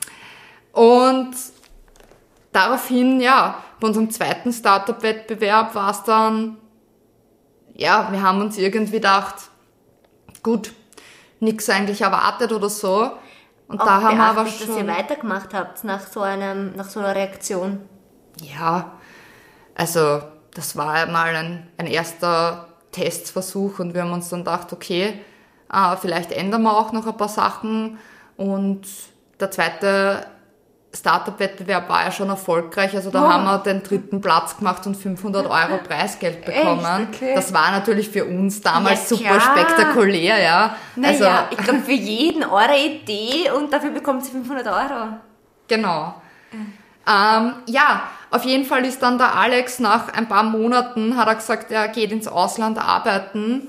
Und 0.73 1.35
daraufhin, 2.53 3.21
ja, 3.21 3.63
bei 3.81 3.89
unserem 3.89 4.11
zweiten 4.11 4.53
Startup-Wettbewerb 4.53 5.75
war 5.75 5.91
es 5.91 6.03
dann, 6.03 6.59
ja, 7.75 8.09
wir 8.11 8.23
haben 8.23 8.41
uns 8.41 8.59
irgendwie 8.59 8.97
gedacht, 8.97 9.37
gut, 10.43 10.73
nichts 11.41 11.69
eigentlich 11.71 12.03
erwartet 12.03 12.53
oder 12.53 12.69
so. 12.69 13.11
Und 13.69 13.81
da 13.81 14.03
haben 14.03 14.17
wir 14.17 14.25
aber 14.25 14.45
beachtlich, 14.45 14.67
dass 14.67 14.77
ihr 14.77 14.85
schon, 14.85 14.89
weitergemacht 14.89 15.55
habt 15.55 15.85
nach 15.85 16.07
so, 16.07 16.21
einem, 16.21 16.75
nach 16.77 16.89
so 16.89 17.01
einer 17.01 17.15
Reaktion. 17.15 17.81
ja, 18.41 18.93
also 19.77 20.23
das 20.55 20.77
war 20.77 21.07
mal 21.07 21.35
ein, 21.37 21.69
ein 21.77 21.87
erster 21.87 22.69
Testversuch 22.93 23.79
und 23.79 23.95
wir 23.95 24.03
haben 24.03 24.13
uns 24.13 24.29
dann 24.31 24.41
gedacht, 24.41 24.73
okay, 24.73 25.21
äh, 25.73 25.97
vielleicht 26.01 26.33
ändern 26.33 26.63
wir 26.63 26.77
auch 26.77 26.93
noch 26.93 27.07
ein 27.07 27.17
paar 27.17 27.29
Sachen. 27.29 27.99
Und 28.37 28.87
der 29.39 29.51
zweite 29.51 30.27
Startup-Wettbewerb 30.95 31.89
war 31.91 32.05
ja 32.05 32.13
schon 32.13 32.29
erfolgreich. 32.31 32.95
Also 32.95 33.11
da 33.11 33.23
Wow. 33.23 33.29
haben 33.33 33.45
wir 33.45 33.59
den 33.59 33.83
dritten 33.83 34.21
Platz 34.23 34.57
gemacht 34.57 34.87
und 34.87 34.95
500 34.97 35.45
Euro 35.47 35.79
Preisgeld 35.87 36.45
bekommen. 36.47 37.09
Okay. 37.13 37.35
Das 37.35 37.53
war 37.53 37.71
natürlich 37.73 38.09
für 38.09 38.25
uns 38.25 38.63
damals 38.63 39.11
Ja, 39.11 39.17
super 39.17 39.41
spektakulär, 39.41 40.41
ja. 40.43 40.77
Also, 41.03 41.25
Naja, 41.25 41.49
ich 41.51 41.59
glaube 41.59 41.81
für 41.81 41.93
jeden 41.93 42.45
eure 42.45 42.77
Idee 42.79 43.51
und 43.51 43.71
dafür 43.73 43.91
bekommt 43.91 44.25
sie 44.25 44.31
500 44.31 44.67
Euro. 44.67 45.09
Genau. 45.69 46.15
Ähm, 47.09 47.53
ja, 47.67 48.03
auf 48.37 48.45
jeden 48.45 48.65
Fall 48.65 48.85
ist 48.85 49.03
dann 49.03 49.19
der 49.19 49.35
Alex 49.35 49.79
nach 49.79 50.13
ein 50.13 50.29
paar 50.29 50.45
Monaten, 50.45 51.17
hat 51.17 51.27
er 51.27 51.35
gesagt, 51.37 51.73
er 51.73 51.89
geht 51.89 52.13
ins 52.13 52.29
Ausland 52.29 52.79
arbeiten. 52.79 53.69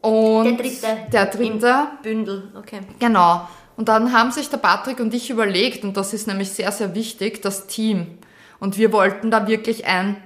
Und 0.00 0.44
Der 0.44 0.52
dritte. 0.52 0.86
Der 1.12 1.26
dritte. 1.26 1.74
Bündel, 2.02 2.52
okay. 2.56 2.80
Genau. 2.98 3.46
Und 3.76 3.88
dann 3.88 4.12
haben 4.12 4.32
sich 4.32 4.48
der 4.48 4.56
Patrick 4.56 5.00
und 5.00 5.14
ich 5.14 5.30
überlegt, 5.30 5.84
und 5.84 5.96
das 5.96 6.12
ist 6.12 6.26
nämlich 6.26 6.50
sehr, 6.50 6.72
sehr 6.72 6.94
wichtig, 6.94 7.42
das 7.42 7.66
Team. 7.66 8.18
Und 8.58 8.78
wir 8.78 8.92
wollten 8.92 9.30
da 9.30 9.46
wirklich 9.46 9.86
ein, 9.86 10.16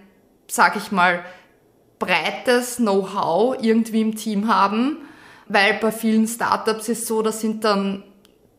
sag 0.48 0.76
ich 0.76 0.92
mal, 0.92 1.24
breites 1.98 2.76
Know-how 2.76 3.56
irgendwie 3.60 4.00
im 4.00 4.16
Team 4.16 4.48
haben, 4.48 4.98
weil 5.48 5.74
bei 5.74 5.92
vielen 5.92 6.26
Startups 6.26 6.88
ist 6.88 7.06
so, 7.06 7.22
da 7.22 7.32
sind 7.32 7.64
dann 7.64 8.04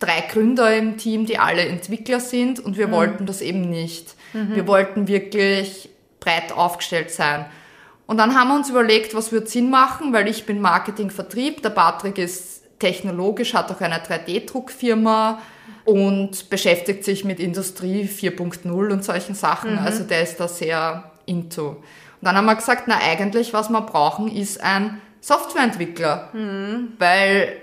drei 0.04 0.22
Gründer 0.22 0.76
im 0.76 0.98
Team, 0.98 1.26
die 1.26 1.38
alle 1.40 1.62
Entwickler 1.62 2.20
sind 2.20 2.60
und 2.60 2.78
wir 2.78 2.92
wollten 2.92 3.26
das 3.26 3.42
eben 3.42 3.70
nicht. 3.70 4.16
Wir 4.34 4.68
wollten 4.68 5.08
wirklich 5.08 5.90
breit 6.20 6.52
aufgestellt 6.52 7.12
sein. 7.12 7.46
Und 8.06 8.18
dann 8.18 8.36
haben 8.36 8.50
wir 8.50 8.56
uns 8.56 8.70
überlegt, 8.70 9.16
was 9.16 9.32
wird 9.32 9.48
Sinn 9.48 9.70
machen, 9.70 10.12
weil 10.12 10.28
ich 10.28 10.46
bin 10.46 10.60
Marketing, 10.60 11.10
Vertrieb, 11.10 11.62
der 11.62 11.70
Patrick 11.70 12.18
ist 12.18 12.64
technologisch, 12.80 13.54
hat 13.54 13.72
auch 13.72 13.80
eine 13.80 14.00
3D-Druckfirma 14.00 15.40
und 15.86 16.50
beschäftigt 16.50 17.06
sich 17.06 17.24
mit 17.24 17.40
Industrie 17.40 18.04
4.0 18.04 18.92
und 18.92 19.04
solchen 19.04 19.36
Sachen. 19.36 19.78
Also 19.78 20.04
der 20.04 20.24
ist 20.24 20.40
da 20.40 20.48
sehr 20.48 21.12
into. 21.26 21.70
Und 21.70 21.82
dann 22.22 22.36
haben 22.36 22.46
wir 22.46 22.56
gesagt, 22.56 22.84
na 22.88 22.98
eigentlich, 22.98 23.54
was 23.54 23.70
wir 23.70 23.82
brauchen, 23.82 24.30
ist 24.34 24.62
ein 24.62 25.00
Softwareentwickler. 25.22 26.30
Weil 27.00 27.54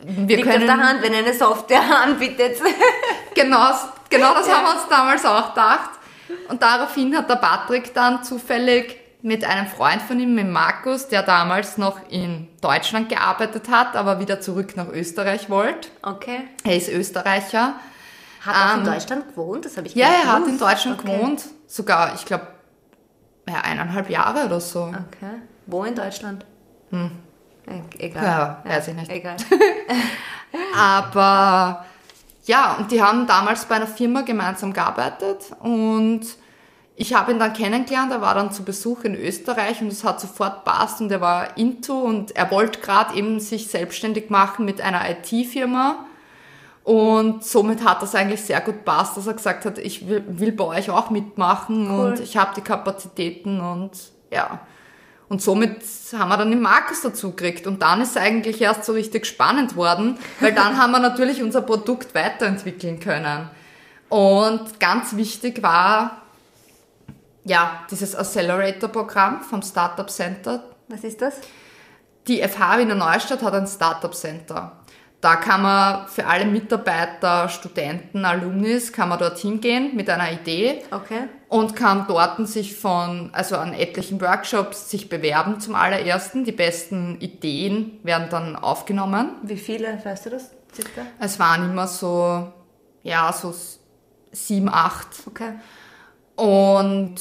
wir 0.00 0.36
Liegt 0.36 0.48
auf 0.48 0.54
können... 0.54 0.66
der 0.66 0.76
Hand, 0.78 1.02
wenn 1.02 1.14
eine 1.14 1.34
Software 1.34 1.82
anbietet. 2.04 2.58
Genau, 3.34 3.70
genau 4.10 4.34
das 4.34 4.52
haben 4.52 4.64
wir 4.64 4.72
uns 4.74 4.88
damals 4.88 5.24
auch 5.24 5.50
gedacht. 5.50 5.90
Und 6.48 6.62
daraufhin 6.62 7.16
hat 7.16 7.28
der 7.28 7.36
Patrick 7.36 7.94
dann 7.94 8.22
zufällig 8.22 8.96
mit 9.22 9.44
einem 9.44 9.66
Freund 9.66 10.00
von 10.02 10.20
ihm, 10.20 10.34
mit 10.34 10.46
Markus, 10.48 11.08
der 11.08 11.22
damals 11.22 11.76
noch 11.78 11.98
in 12.10 12.48
Deutschland 12.60 13.08
gearbeitet 13.08 13.68
hat, 13.68 13.96
aber 13.96 14.20
wieder 14.20 14.40
zurück 14.40 14.76
nach 14.76 14.88
Österreich 14.88 15.50
wollte. 15.50 15.88
Okay. 16.02 16.42
Er 16.64 16.76
ist 16.76 16.88
Österreicher. 16.88 17.74
Hat 18.46 18.54
er 18.54 18.74
Ähm, 18.74 18.78
in 18.86 18.92
Deutschland 18.92 19.28
gewohnt? 19.28 19.64
Das 19.64 19.76
habe 19.76 19.88
ich 19.88 19.94
Ja, 19.94 20.06
er 20.06 20.32
hat 20.32 20.46
in. 20.46 20.58
Deutschland 20.58 21.00
okay. 21.00 21.16
gewohnt. 21.16 21.44
Sogar, 21.66 22.14
ich 22.14 22.24
glaube, 22.24 22.46
ja, 23.48 23.60
eineinhalb 23.62 24.08
Jahre 24.10 24.44
oder 24.46 24.60
so. 24.60 24.82
Okay. 24.84 25.40
Wo 25.66 25.82
in 25.84 25.94
Deutschland? 25.96 26.44
Hm. 26.90 27.10
Egal. 27.98 28.24
Ja, 28.24 28.62
weiß 28.64 28.88
ich 28.88 28.94
nicht. 28.94 29.10
Egal. 29.10 29.36
Aber 30.76 31.84
ja, 32.44 32.76
und 32.78 32.90
die 32.90 33.02
haben 33.02 33.26
damals 33.26 33.66
bei 33.66 33.76
einer 33.76 33.86
Firma 33.86 34.22
gemeinsam 34.22 34.72
gearbeitet 34.72 35.50
und 35.60 36.22
ich 36.96 37.14
habe 37.14 37.30
ihn 37.30 37.38
dann 37.38 37.52
kennengelernt, 37.52 38.10
er 38.10 38.20
war 38.20 38.34
dann 38.34 38.50
zu 38.50 38.64
Besuch 38.64 39.04
in 39.04 39.14
Österreich 39.14 39.80
und 39.80 39.88
es 39.88 40.02
hat 40.02 40.20
sofort 40.20 40.64
passt 40.64 41.00
und 41.00 41.12
er 41.12 41.20
war 41.20 41.56
into 41.56 41.94
und 42.00 42.34
er 42.34 42.50
wollte 42.50 42.80
gerade 42.80 43.14
eben 43.14 43.38
sich 43.38 43.68
selbstständig 43.68 44.30
machen 44.30 44.64
mit 44.64 44.80
einer 44.80 45.02
IT-Firma 45.08 46.06
und 46.88 47.44
somit 47.44 47.84
hat 47.84 48.00
das 48.00 48.14
eigentlich 48.14 48.40
sehr 48.40 48.62
gut 48.62 48.82
passt, 48.84 49.18
dass 49.18 49.26
er 49.26 49.34
gesagt 49.34 49.66
hat, 49.66 49.76
ich 49.76 50.08
will, 50.08 50.24
will 50.26 50.52
bei 50.52 50.64
euch 50.64 50.88
auch 50.88 51.10
mitmachen 51.10 51.90
Cool. 51.90 52.12
und 52.12 52.20
ich 52.20 52.38
habe 52.38 52.54
die 52.56 52.62
Kapazitäten 52.62 53.60
und 53.60 53.90
ja. 54.32 54.60
Und 55.28 55.42
somit 55.42 55.82
haben 56.16 56.28
wir 56.30 56.38
dann 56.38 56.50
den 56.50 56.62
Markus 56.62 57.02
dazu 57.02 57.30
gekriegt. 57.30 57.66
Und 57.66 57.82
dann 57.82 58.00
ist 58.00 58.10
es 58.10 58.16
eigentlich 58.16 58.60
erst 58.60 58.84
so 58.84 58.92
richtig 58.92 59.26
spannend 59.26 59.76
worden, 59.76 60.18
weil 60.40 60.52
dann 60.52 60.78
haben 60.78 60.90
wir 60.92 61.00
natürlich 61.00 61.42
unser 61.42 61.60
Produkt 61.60 62.14
weiterentwickeln 62.14 62.98
können. 62.98 63.50
Und 64.08 64.80
ganz 64.80 65.16
wichtig 65.16 65.62
war, 65.62 66.22
ja, 67.44 67.82
dieses 67.90 68.14
Accelerator-Programm 68.14 69.42
vom 69.42 69.62
Startup 69.62 70.08
Center. 70.08 70.64
Was 70.88 71.04
ist 71.04 71.20
das? 71.20 71.34
Die 72.26 72.42
FH 72.42 72.78
Wiener 72.78 72.94
Neustadt 72.94 73.42
hat 73.42 73.54
ein 73.54 73.66
Startup 73.66 74.14
Center. 74.14 74.77
Da 75.20 75.34
kann 75.34 75.62
man 75.62 76.06
für 76.06 76.26
alle 76.26 76.44
Mitarbeiter, 76.46 77.48
Studenten, 77.48 78.24
Alumnis, 78.24 78.92
kann 78.92 79.08
man 79.08 79.18
dort 79.18 79.38
hingehen 79.38 79.96
mit 79.96 80.08
einer 80.08 80.30
Idee 80.30 80.82
Okay. 80.92 81.22
und 81.48 81.74
kann 81.74 82.04
dort 82.06 82.46
sich 82.46 82.76
von, 82.76 83.30
also 83.32 83.56
an 83.56 83.74
etlichen 83.74 84.20
Workshops 84.20 84.90
sich 84.90 85.08
bewerben 85.08 85.58
zum 85.58 85.74
allerersten. 85.74 86.44
Die 86.44 86.52
besten 86.52 87.20
Ideen 87.20 87.98
werden 88.04 88.28
dann 88.30 88.54
aufgenommen. 88.54 89.32
Wie 89.42 89.56
viele, 89.56 89.98
weißt 90.04 90.26
du 90.26 90.30
das? 90.30 90.52
Circa? 90.72 91.02
Es 91.18 91.40
waren 91.40 91.68
immer 91.68 91.88
so, 91.88 92.52
ja, 93.02 93.32
so 93.32 93.52
sieben, 94.30 94.68
acht. 94.68 95.08
Okay. 95.26 95.54
Und 96.36 97.16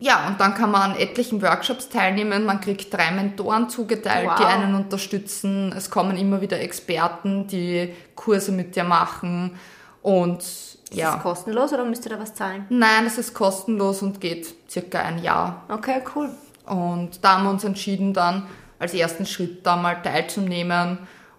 ja, 0.00 0.28
und 0.28 0.40
dann 0.40 0.54
kann 0.54 0.70
man 0.70 0.92
an 0.92 0.96
etlichen 0.96 1.42
Workshops 1.42 1.88
teilnehmen. 1.88 2.44
Man 2.44 2.60
kriegt 2.60 2.92
drei 2.92 3.10
Mentoren 3.10 3.68
zugeteilt, 3.68 4.30
die 4.38 4.42
Wow. 4.42 4.48
einen 4.48 4.74
unterstützen. 4.74 5.72
Es 5.76 5.90
kommen 5.90 6.16
immer 6.16 6.40
wieder 6.40 6.60
Experten, 6.60 7.46
die 7.48 7.92
Kurse 8.14 8.52
mit 8.52 8.76
dir 8.76 8.84
machen. 8.84 9.58
Und 10.02 10.40
Ist 10.40 10.78
ja. 10.92 11.14
das 11.14 11.22
kostenlos 11.22 11.72
oder 11.72 11.84
müsst 11.84 12.06
ihr 12.06 12.10
da 12.10 12.20
was 12.20 12.34
zahlen? 12.34 12.64
Nein, 12.68 13.06
es 13.06 13.18
ist 13.18 13.34
kostenlos 13.34 14.02
und 14.02 14.20
geht 14.20 14.46
circa 14.70 15.00
ein 15.00 15.22
Jahr. 15.22 15.64
Okay, 15.68 16.00
cool. 16.14 16.30
Und 16.64 17.24
da 17.24 17.36
haben 17.36 17.44
wir 17.44 17.50
uns 17.50 17.64
entschieden, 17.64 18.12
dann 18.14 18.46
als 18.78 18.94
ersten 18.94 19.26
Schritt 19.26 19.66
da 19.66 19.74
mal 19.76 20.00
teilzunehmen 20.02 20.98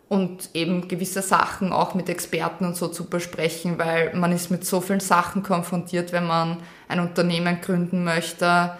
und 0.09 0.49
eben 0.55 0.87
gewisse 0.87 1.21
Sachen 1.21 1.71
auch 1.71 1.93
mit 1.93 2.09
Experten 2.09 2.65
und 2.65 2.75
so 2.75 2.87
zu 2.87 3.05
besprechen, 3.05 3.77
weil 3.77 4.13
man 4.15 4.31
ist 4.31 4.49
mit 4.49 4.65
so 4.65 4.81
vielen 4.81 4.99
Sachen 4.99 5.43
konfrontiert, 5.43 6.11
wenn 6.11 6.25
man 6.25 6.57
ein 6.87 6.99
Unternehmen 6.99 7.61
gründen 7.61 8.03
möchte. 8.03 8.75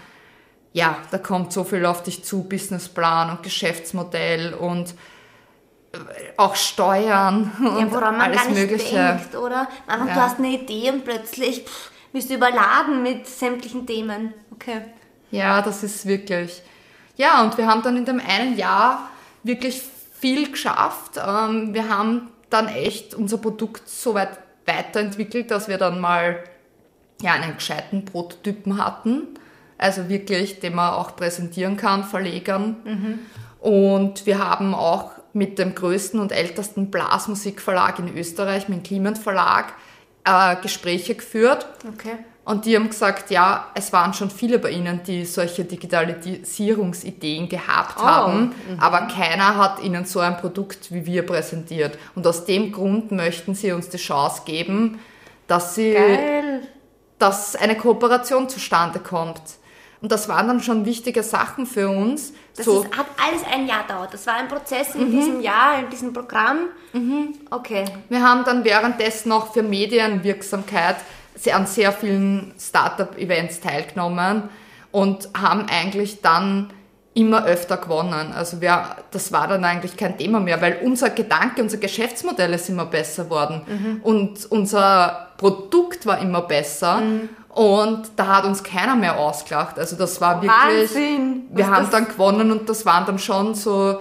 Ja, 0.74 0.98
da 1.12 1.18
kommt 1.20 1.54
so 1.54 1.64
viel 1.64 1.86
auf 1.86 2.02
dich 2.04 2.24
zu, 2.24 2.44
Businessplan 2.44 3.30
und 3.30 3.44
Geschäftsmodell 3.44 4.54
und 4.56 4.90
äh, 5.94 5.98
auch 6.38 6.56
Steuern 6.56 7.52
und 7.60 7.80
Ja, 7.80 7.92
woran 7.92 8.18
man 8.18 8.32
alles 8.32 8.38
gar 8.44 8.50
nicht 8.50 8.60
Mögliche. 8.60 8.96
denkt, 8.96 9.36
oder? 9.36 9.68
Einfach, 9.88 10.08
Ja. 10.08 10.14
du 10.16 10.22
hast 10.22 10.38
eine 10.40 10.48
Idee 10.50 10.90
und 10.92 11.06
plötzlich 11.06 11.64
pff, 11.66 11.92
bist 12.12 12.30
du 12.32 12.36
überladen 12.36 13.04
mit 13.04 13.28
sämtlichen 13.28 13.86
Themen. 13.86 14.34
Okay. 14.52 14.82
Ja, 15.32 15.62
das 15.62 15.84
ist 15.84 16.08
wirklich. 16.08 16.62
Ja, 17.18 17.44
und 17.44 17.56
wir 17.58 17.68
haben 17.68 17.84
dann 17.84 17.98
in 17.98 18.06
dem 18.06 18.20
einen 18.20 18.58
Jahr 18.58 19.10
wirklich 19.44 19.82
viel 20.20 20.52
geschafft. 20.52 21.18
Ähm, 21.18 21.74
wir 21.74 21.90
haben 21.90 22.30
dann 22.50 22.68
echt 22.68 23.14
unser 23.14 23.38
Produkt 23.38 23.88
so 23.88 24.14
weit 24.14 24.40
weiterentwickelt, 24.66 25.52
dass 25.52 25.68
wir 25.68 25.78
dann 25.78 26.00
mal 26.00 26.44
ja, 27.22 27.34
einen 27.34 27.56
gescheiten 27.56 28.06
Prototypen 28.06 28.84
hatten. 28.84 29.28
Also 29.78 30.10
wirklich, 30.10 30.60
den 30.60 30.76
man 30.76 30.94
auch 30.94 31.16
präsentieren 31.16 31.78
kann, 31.78 32.04
Verlegern. 32.04 32.78
Und 33.60 34.26
wir 34.26 34.40
haben 34.40 34.74
auch 34.74 35.12
mit 35.34 35.60
dem 35.60 35.76
größten 35.76 36.20
und 36.20 36.32
ältesten 36.32 36.92
Blasmusikverlag 36.92 38.00
in 38.00 38.16
Österreich, 38.18 38.68
mit 38.68 38.80
dem 38.80 38.84
Clement 38.84 39.18
Verlag, 39.18 39.74
äh, 40.26 40.56
Gespräche 40.62 41.16
geführt. 41.16 41.68
Okay. 41.88 42.18
Und 42.50 42.66
die 42.66 42.76
haben 42.76 42.90
gesagt, 42.90 43.30
ja, 43.30 43.68
es 43.76 43.94
waren 43.94 44.12
schon 44.16 44.32
viele 44.32 44.58
bei 44.58 44.72
ihnen, 44.72 45.04
die 45.06 45.24
solche 45.24 45.66
Digitalisierungsideen 45.66 47.48
gehabt 47.48 47.98
Oh, 48.00 48.04
haben, 48.04 48.56
aber 48.80 49.02
keiner 49.02 49.56
hat 49.56 49.84
ihnen 49.84 50.06
so 50.06 50.20
ein 50.20 50.36
Produkt 50.36 50.92
wie 50.92 51.06
wir 51.06 51.28
präsentiert. 51.28 52.00
Und 52.16 52.26
aus 52.26 52.46
dem 52.46 52.72
Grund 52.72 53.12
möchten 53.12 53.54
sie 53.54 53.72
uns 53.72 53.90
die 53.90 53.98
Chance 53.98 54.42
geben, 54.46 55.00
dass 55.46 55.76
sie, 55.76 55.94
Geil. 55.94 56.62
dass 57.20 57.56
eine 57.56 57.78
Kooperation 57.78 58.50
zustande 58.50 58.98
kommt. 58.98 59.44
Und 60.02 60.12
das 60.12 60.28
waren 60.28 60.48
dann 60.48 60.64
schon 60.64 60.88
wichtige 60.88 61.22
Sachen 61.22 61.68
für 61.68 61.88
uns. 61.88 62.34
Das 62.56 62.66
so, 62.66 62.82
ist, 62.82 62.98
hat 62.98 63.06
alles 63.24 63.44
ein 63.54 63.68
Jahr 63.68 63.86
dauert. 63.88 64.12
Das 64.12 64.26
war 64.26 64.38
ein 64.38 64.48
Prozess 64.48 64.96
in 64.96 65.12
diesem 65.12 65.42
Jahr, 65.42 65.78
in 65.78 65.90
diesem 65.92 66.14
Programm. 66.14 66.70
Okay. 67.52 67.86
Wir 68.08 68.24
haben 68.24 68.44
dann 68.44 68.64
währenddessen 68.64 69.32
auch 69.32 69.54
für 69.54 69.62
Medienwirksamkeit 69.62 70.96
an 71.54 71.66
sehr 71.66 71.92
vielen 71.92 72.54
Startup-Events 72.60 73.62
teilgenommen 73.62 74.44
und 74.92 75.30
haben 75.40 75.66
eigentlich 75.70 76.22
dann 76.22 76.72
immer 77.14 77.46
öfter 77.46 77.78
gewonnen. 77.78 78.34
Also 78.34 78.62
wir, 78.62 78.96
das 79.12 79.32
war 79.32 79.48
dann 79.48 79.64
eigentlich 79.64 79.98
kein 79.98 80.18
Thema 80.18 80.40
mehr, 80.40 80.62
weil 80.62 80.80
unser 80.84 81.10
Gedanke, 81.10 81.62
unser 81.62 81.78
Geschäftsmodell 81.78 82.54
ist 82.54 82.70
immer 82.70 82.86
besser 82.86 83.30
worden 83.30 84.00
und 84.04 84.46
unser 84.50 85.30
Produkt 85.38 86.06
war 86.06 86.20
immer 86.20 86.42
besser 86.42 87.02
und 87.50 88.04
da 88.16 88.28
hat 88.38 88.46
uns 88.46 88.64
keiner 88.64 88.96
mehr 88.96 89.18
ausgelacht. 89.18 89.80
Also 89.80 89.96
das 89.96 90.22
war 90.22 90.42
wirklich... 90.42 90.96
Wahnsinn. 90.96 91.44
Wir 91.52 91.68
haben 91.68 91.90
dann 91.90 92.08
gewonnen 92.08 92.52
und 92.52 92.70
das 92.70 92.86
waren 92.86 93.06
dann 93.06 93.20
schon 93.20 93.56
so, 93.56 94.00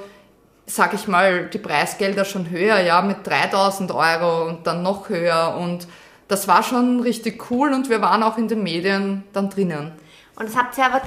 sag 0.66 0.92
ich 0.94 1.08
mal, 1.08 1.46
die 1.46 1.58
Preisgelder 1.58 2.24
schon 2.24 2.50
höher, 2.50 2.78
ja, 2.80 3.00
mit 3.00 3.26
3000 3.26 3.90
Euro 3.90 4.48
und 4.48 4.66
dann 4.66 4.82
noch 4.82 5.08
höher 5.08 5.56
und 5.58 5.88
das 6.28 6.46
war 6.46 6.62
schon 6.62 7.00
richtig 7.00 7.50
cool 7.50 7.72
und 7.72 7.88
wir 7.88 8.00
waren 8.00 8.22
auch 8.22 8.38
in 8.38 8.48
den 8.48 8.62
Medien 8.62 9.24
dann 9.32 9.50
drinnen. 9.50 9.92
Und 10.36 10.48
das 10.48 10.56
habt 10.56 10.78
ihr 10.78 10.86
aber 10.86 11.02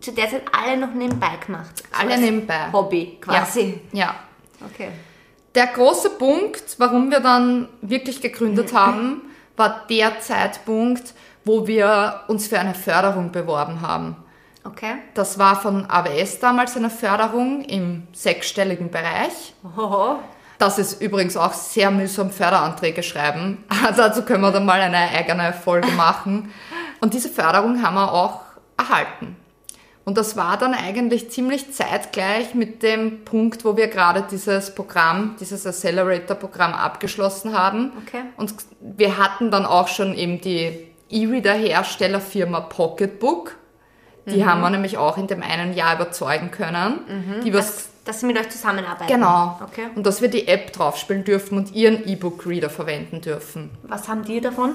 zu 0.00 0.12
der 0.12 0.28
Zeit 0.28 0.42
alle 0.52 0.76
noch 0.76 0.92
nebenbei 0.92 1.36
gemacht. 1.44 1.78
So 1.78 1.84
Alle 1.92 2.18
nebenbei. 2.18 2.72
Hobby 2.72 3.18
quasi. 3.20 3.80
Ja. 3.92 3.98
ja. 3.98 4.14
Okay. 4.72 4.88
Der 5.54 5.68
große 5.68 6.10
Punkt, 6.10 6.76
warum 6.78 7.10
wir 7.10 7.20
dann 7.20 7.68
wirklich 7.80 8.20
gegründet 8.20 8.74
haben, 8.74 9.22
war 9.56 9.84
der 9.88 10.20
Zeitpunkt, 10.20 11.14
wo 11.44 11.66
wir 11.66 12.22
uns 12.26 12.48
für 12.48 12.58
eine 12.58 12.74
Förderung 12.74 13.30
beworben 13.30 13.80
haben. 13.80 14.16
Okay. 14.64 14.96
Das 15.12 15.38
war 15.38 15.60
von 15.60 15.88
AWS 15.88 16.40
damals 16.40 16.76
eine 16.76 16.90
Förderung 16.90 17.62
im 17.64 18.08
sechsstelligen 18.12 18.90
Bereich. 18.90 19.54
Oho. 19.76 20.18
Das 20.58 20.78
ist 20.78 21.00
übrigens 21.00 21.36
auch 21.36 21.52
sehr 21.52 21.90
mühsam 21.90 22.30
Förderanträge 22.30 23.02
schreiben. 23.02 23.64
Dazu 23.96 24.22
können 24.22 24.42
wir 24.42 24.52
dann 24.52 24.64
mal 24.64 24.80
eine 24.80 24.96
eigene 24.96 25.52
Folge 25.52 25.88
machen. 25.92 26.52
Und 27.00 27.14
diese 27.14 27.28
Förderung 27.28 27.82
haben 27.82 27.94
wir 27.94 28.12
auch 28.12 28.40
erhalten. 28.76 29.36
Und 30.04 30.18
das 30.18 30.36
war 30.36 30.58
dann 30.58 30.74
eigentlich 30.74 31.30
ziemlich 31.30 31.72
zeitgleich 31.72 32.54
mit 32.54 32.82
dem 32.82 33.24
Punkt, 33.24 33.64
wo 33.64 33.76
wir 33.76 33.88
gerade 33.88 34.24
dieses 34.30 34.74
Programm, 34.74 35.36
dieses 35.40 35.66
Accelerator-Programm 35.66 36.74
abgeschlossen 36.74 37.56
haben. 37.56 37.92
Okay. 38.06 38.22
Und 38.36 38.54
wir 38.80 39.16
hatten 39.16 39.50
dann 39.50 39.64
auch 39.64 39.88
schon 39.88 40.14
eben 40.14 40.42
die 40.42 40.88
E-Reader-Herstellerfirma 41.08 42.60
Pocketbook. 42.60 43.56
Die 44.26 44.46
haben 44.46 44.62
wir 44.62 44.70
nämlich 44.70 44.96
auch 44.96 45.18
in 45.18 45.26
dem 45.26 45.42
einen 45.42 45.74
Jahr 45.74 45.96
überzeugen 45.96 46.50
können. 46.50 47.00
Die 47.44 47.52
was 47.52 47.90
Dass, 48.04 48.20
sie 48.20 48.26
mit 48.26 48.38
euch 48.38 48.50
zusammenarbeiten. 48.50 49.12
Genau. 49.12 49.58
Okay. 49.62 49.88
Und 49.94 50.06
dass 50.06 50.20
wir 50.20 50.28
die 50.28 50.46
App 50.46 50.72
draufspielen 50.72 51.24
dürfen 51.24 51.56
und 51.56 51.72
ihren 51.72 52.06
E-Book-Reader 52.06 52.68
verwenden 52.68 53.20
dürfen. 53.20 53.70
Was 53.84 54.08
haben 54.08 54.24
die 54.24 54.40
davon? 54.40 54.74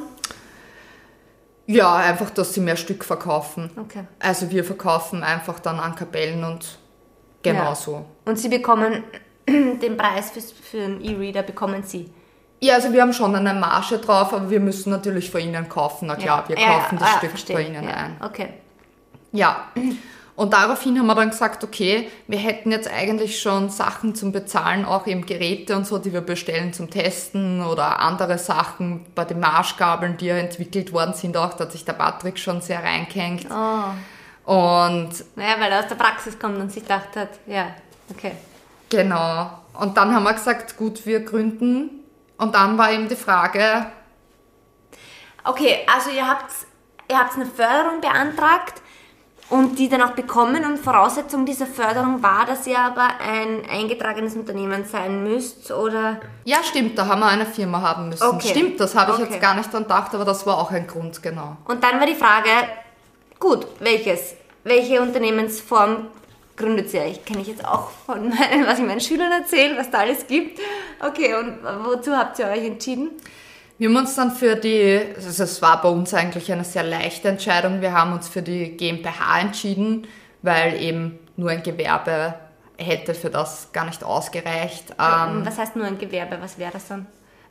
Ja, 1.68 1.96
einfach, 1.96 2.32
dass 2.32 2.56
sie 2.56 2.62
mehr 2.62 2.76
Stück 2.76 3.06
verkaufen. 3.06 3.70
Okay. 3.80 4.06
Also 4.18 4.50
wir 4.50 4.64
verkaufen 4.64 5.22
einfach 5.22 5.60
dann 5.60 5.80
an 5.80 5.96
Kapellen 5.96 6.44
und 6.44 6.80
genau 7.44 7.66
Ja. 7.66 7.76
so. 7.76 8.06
Und 8.26 8.40
sie 8.40 8.50
bekommen 8.50 9.04
den 9.48 9.96
Preis 9.96 10.32
für, 10.32 10.42
für 10.42 10.84
einen 10.84 11.00
E-Reader 11.00 11.44
bekommen 11.44 11.84
sie. 11.84 12.12
Ja, 12.62 12.74
also 12.74 12.92
wir 12.92 13.02
haben 13.02 13.14
schon 13.14 13.36
eine 13.36 13.54
Marge 13.54 14.00
drauf, 14.00 14.34
aber 14.34 14.50
wir 14.50 14.60
müssen 14.60 14.90
natürlich 14.90 15.30
von 15.32 15.42
ihnen 15.42 15.70
kaufen. 15.70 16.08
Na 16.08 16.16
klar, 16.16 16.44
wir 16.50 16.56
kaufen 16.56 16.98
das 16.98 17.08
ah, 17.08 17.18
Stück 17.20 17.30
verstehe. 17.30 17.56
bei 17.56 17.62
ihnen 17.64 17.84
ja. 17.84 17.96
ein. 17.96 18.18
Okay. 18.22 18.50
Ja. 19.32 19.68
Und 20.39 20.53
daraufhin 20.53 20.98
haben 20.98 21.08
wir 21.08 21.15
dann 21.15 21.31
gesagt, 21.31 21.65
okay, 21.65 22.10
wir 22.27 22.38
hätten 22.38 22.72
jetzt 22.72 22.89
eigentlich 22.89 23.41
schon 23.41 23.69
Sachen 23.69 24.15
zum 24.15 24.31
Bezahlen, 24.31 24.86
auch 24.86 25.05
eben 25.05 25.25
Geräte 25.25 25.75
und 25.75 25.86
so, 25.86 25.98
die 25.98 26.13
wir 26.13 26.22
bestellen 26.22 26.72
zum 26.72 26.89
Testen 26.89 27.62
oder 27.62 28.00
andere 28.00 28.38
Sachen 28.38 29.05
bei 29.15 29.25
den 29.25 29.41
Marschgabeln, 29.41 30.15
die 30.15 30.27
ja 30.27 30.38
entwickelt 30.38 30.93
worden 30.93 31.13
sind, 31.13 31.36
auch 31.36 31.55
da 31.55 31.65
hat 31.65 31.74
sich 31.74 31.84
der 31.84 31.91
Patrick 31.91 32.39
schon 32.39 32.62
sehr 32.62 32.81
reingehängt. 32.81 33.48
Oh. 33.51 34.50
Und 34.50 35.10
Naja, 35.36 35.55
weil 35.60 35.74
er 35.74 35.79
aus 35.81 35.88
der 35.89 35.96
Praxis 35.96 36.39
kommt 36.39 36.58
und 36.58 36.72
sich 36.72 36.84
gedacht 36.84 37.17
hat, 37.17 37.31
ja, 37.46 37.75
okay. 38.10 38.31
genau. 38.88 39.51
Und 39.74 39.98
dann 39.98 40.15
haben 40.15 40.24
wir 40.24 40.34
gesagt, 40.34 40.77
gut, 40.77 41.05
wir 41.05 41.19
gründen. 41.19 41.89
Und 42.38 42.55
dann 42.55 42.77
war 42.77 42.93
eben 42.93 43.10
die 43.10 43.17
Frage, 43.17 43.88
Okay, 45.43 45.79
also 45.93 46.12
ihr 46.12 46.25
habt, 46.25 46.50
ihr 47.12 47.19
habt 47.19 47.36
eine 47.36 47.46
Förderung 47.46 48.00
beantragt 48.00 48.81
und 49.50 49.79
die 49.79 49.89
dann 49.89 50.01
auch 50.01 50.12
bekommen 50.12 50.63
und 50.63 50.77
Voraussetzung 50.77 51.46
dieser 51.46 51.65
Förderung 51.65 52.22
war, 52.22 52.46
dass 52.46 52.68
ihr 52.68 52.77
aber 52.79 53.08
ein 53.20 53.63
eingetragenes 53.70 54.36
Unternehmen 54.36 54.86
sein 54.86 55.24
müsst 55.24 55.72
oder... 55.72 56.20
ja 56.46 56.58
stimmt, 56.63 56.98
da 56.98 57.08
haben 57.08 57.20
wir 57.20 57.27
eine 57.27 57.46
Firma 57.46 57.82
haben 57.82 58.10
müssen. 58.10 58.27
Okay. 58.27 58.50
Stimmt, 58.50 58.79
das 58.79 58.96
habe 58.96 59.13
ich 59.13 59.20
Okay. 59.20 59.32
jetzt 59.32 59.41
gar 59.41 59.56
nicht 59.56 59.74
dran 59.74 59.84
gedacht, 59.84 60.13
aber 60.13 60.25
das 60.25 60.46
war 60.46 60.58
auch 60.60 60.72
ein 60.72 60.86
Grund, 60.86 61.22
genau. 61.24 61.58
Und 61.65 61.84
dann 61.84 62.00
war 62.00 62.06
die 62.06 62.15
Frage, 62.15 62.50
gut, 63.39 63.65
welches? 63.79 64.36
Welche 64.63 65.01
Unternehmensform 65.01 66.08
gründet 66.56 66.94
ihr? 66.94 67.06
Ich 67.06 67.25
kenne 67.25 67.41
ich 67.41 67.48
jetzt 67.48 67.65
auch 67.65 67.89
von 68.06 68.29
meinen, 68.29 68.68
was 68.68 68.77
ich 68.77 68.86
meinen 68.86 69.00
Schülern 69.00 69.32
erzähle, 69.32 69.77
was 69.77 69.89
da 69.89 70.00
alles 70.00 70.27
gibt. 70.27 70.60
Okay, 71.00 71.34
und 71.34 71.58
wozu 71.86 72.15
habt 72.15 72.38
ihr 72.39 72.46
euch 72.48 72.65
entschieden? 72.65 73.12
Wir 73.80 73.90
haben 73.90 73.96
uns 73.96 74.16
dann 74.16 74.32
für 74.32 74.56
die, 74.56 75.02
also 75.16 75.44
es 75.44 75.62
war 75.62 75.82
bei 75.82 75.90
uns 75.90 76.14
eigentlich 76.14 76.52
eine 76.52 76.64
sehr 76.64 76.84
leichte 76.84 77.30
Entscheidung, 77.30 77.82
wir 77.82 77.94
haben 77.94 78.14
uns 78.14 78.28
für 78.28 78.44
die 78.44 78.78
GmbH 78.78 79.40
entschieden, 79.40 80.06
weil 80.44 80.80
eben 80.82 81.18
nur 81.38 81.50
ein 81.50 81.64
Gewerbe 81.64 82.36
hätte 82.78 83.16
für 83.16 83.32
das 83.32 83.72
gar 83.72 83.86
nicht 83.86 84.04
ausgereicht. 84.04 84.92
Ähm, 84.92 85.46
was 85.46 85.58
heißt 85.58 85.76
nur 85.76 85.86
ein 85.86 85.98
Gewerbe? 85.98 86.38
Was 86.39 86.60
wäre 86.60 86.72
das 86.72 86.88
dann? 86.88 87.08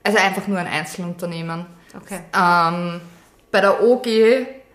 also 0.09 0.19
einfach 0.19 0.47
nur 0.47 0.59
ein 0.59 0.67
Einzelunternehmen. 0.67 1.67
Okay. 1.97 2.21
Ähm, 2.35 3.01
bei 3.51 3.61
der 3.61 3.83
OG, 3.83 4.07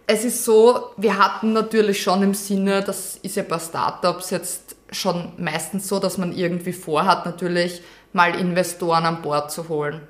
es 0.06 0.26
ist 0.26 0.46
so, 0.46 0.92
wir 0.98 1.18
hatten 1.18 1.54
natürlich 1.54 2.02
schon 2.02 2.24
im 2.24 2.34
Sinne, 2.34 2.84
das 2.84 3.18
ist 3.18 3.36
ja 3.36 3.44
bei 3.44 3.60
Startups 3.60 4.30
jetzt 4.30 4.76
schon 4.92 5.34
meistens 5.38 5.88
so, 5.88 6.00
dass 6.00 6.18
man 6.18 6.34
irgendwie 6.34 6.74
vorhat, 6.74 7.26
natürlich 7.26 7.82
mal 8.14 8.36
Investoren 8.36 9.06
an 9.06 9.22
Bord 9.22 9.52
zu 9.52 9.68
holen. 9.70 10.02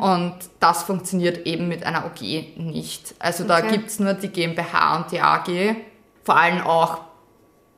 Und 0.00 0.34
das 0.58 0.82
funktioniert 0.84 1.46
eben 1.46 1.68
mit 1.68 1.84
einer 1.84 2.06
OG 2.06 2.56
nicht. 2.56 3.14
Also 3.18 3.44
da 3.44 3.58
Okay. 3.58 3.72
gibt's 3.72 3.98
nur 3.98 4.14
die 4.14 4.28
GmbH 4.28 4.96
und 4.96 5.12
die 5.12 5.20
AG. 5.20 5.76
Vor 6.24 6.36
allem 6.36 6.60
auch 6.62 7.00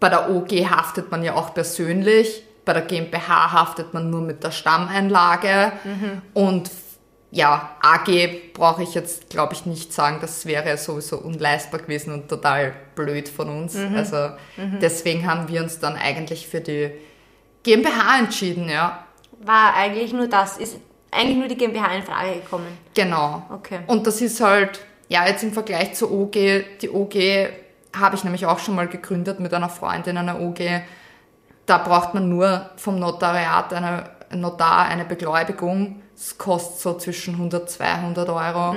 bei 0.00 0.08
der 0.08 0.30
OG 0.30 0.50
haftet 0.70 1.10
man 1.10 1.22
ja 1.24 1.34
auch 1.34 1.54
persönlich. 1.54 2.44
Bei 2.64 2.72
der 2.72 2.82
GmbH 2.82 3.52
haftet 3.52 3.92
man 3.94 4.10
nur 4.10 4.20
mit 4.22 4.42
der 4.44 4.50
Stammeinlage. 4.52 5.72
Und 6.34 6.70
ja, 7.30 7.70
AG 7.82 8.52
brauche 8.54 8.84
ich 8.84 8.94
jetzt, 8.94 9.28
glaube 9.28 9.54
ich, 9.54 9.66
nicht 9.66 9.92
sagen. 9.92 10.18
Das 10.20 10.46
wäre 10.46 10.76
sowieso 10.78 11.18
unleistbar 11.18 11.80
gewesen 11.80 12.12
und 12.12 12.28
total 12.28 12.74
blöd 12.94 13.28
von 13.28 13.48
uns. 13.48 13.76
Also 13.96 14.30
deswegen 14.80 15.26
haben 15.28 15.48
wir 15.48 15.62
uns 15.62 15.80
dann 15.80 15.96
eigentlich 15.96 16.46
für 16.46 16.60
die 16.60 16.92
GmbH 17.64 18.18
entschieden, 18.20 18.68
ja. 18.68 19.00
War 19.44 19.74
eigentlich 19.74 20.12
nur 20.12 20.28
das, 20.28 20.58
ist 20.58 20.78
eigentlich 21.10 21.36
nur 21.36 21.48
die 21.48 21.56
GmbH 21.56 21.94
in 21.94 22.02
Frage 22.02 22.40
gekommen. 22.40 22.78
Genau. 22.94 23.42
Okay. 23.52 23.80
Und 23.86 24.06
das 24.06 24.20
ist 24.20 24.40
halt, 24.40 24.80
ja, 25.08 25.26
jetzt 25.26 25.42
im 25.42 25.52
Vergleich 25.52 25.94
zur 25.94 26.10
OG, 26.10 26.32
die 26.80 26.90
OG 26.90 27.14
habe 27.96 28.16
ich 28.16 28.24
nämlich 28.24 28.46
auch 28.46 28.58
schon 28.58 28.74
mal 28.74 28.88
gegründet 28.88 29.38
mit 29.40 29.54
einer 29.54 29.68
Freundin 29.68 30.16
einer 30.16 30.40
OG. 30.40 30.60
Da 31.66 31.78
braucht 31.78 32.14
man 32.14 32.28
nur 32.28 32.70
vom 32.76 32.98
Notariat 32.98 33.72
eine 33.72 34.10
ein 34.34 34.40
Notar 34.40 34.86
eine 34.86 35.04
Beglaubigung. 35.04 36.02
Es 36.14 36.36
kostet 36.36 36.80
so 36.80 36.94
zwischen 36.94 37.34
100 37.34 37.70
200 37.70 38.28
Euro. 38.28 38.76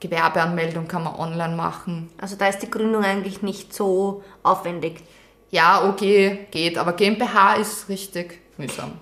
Gewerbeanmeldung 0.00 0.88
kann 0.88 1.04
man 1.04 1.14
online 1.14 1.54
machen. 1.54 2.10
Also 2.20 2.36
da 2.36 2.48
ist 2.48 2.60
die 2.60 2.70
Gründung 2.70 3.04
eigentlich 3.04 3.42
nicht 3.42 3.72
so 3.72 4.22
aufwendig. 4.42 5.02
Ja, 5.50 5.88
OG 5.88 6.50
geht, 6.50 6.78
aber 6.78 6.92
GmbH 6.94 7.54
ist 7.54 7.88
richtig 7.88 8.40
mühsam. 8.58 8.92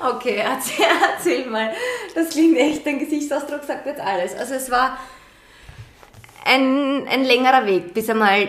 Okay, 0.00 0.36
erzähl, 0.36 0.86
erzähl 1.16 1.46
mal. 1.46 1.72
Das 2.14 2.30
klingt 2.30 2.56
echt, 2.56 2.86
dein 2.86 2.98
Gesichtsausdruck 2.98 3.64
sagt 3.64 3.86
jetzt 3.86 4.00
alles. 4.00 4.34
Also 4.34 4.54
es 4.54 4.70
war 4.70 4.98
ein, 6.44 7.06
ein 7.08 7.24
längerer 7.24 7.66
Weg, 7.66 7.92
bis 7.92 8.08
ihr 8.08 8.14
mal, 8.14 8.48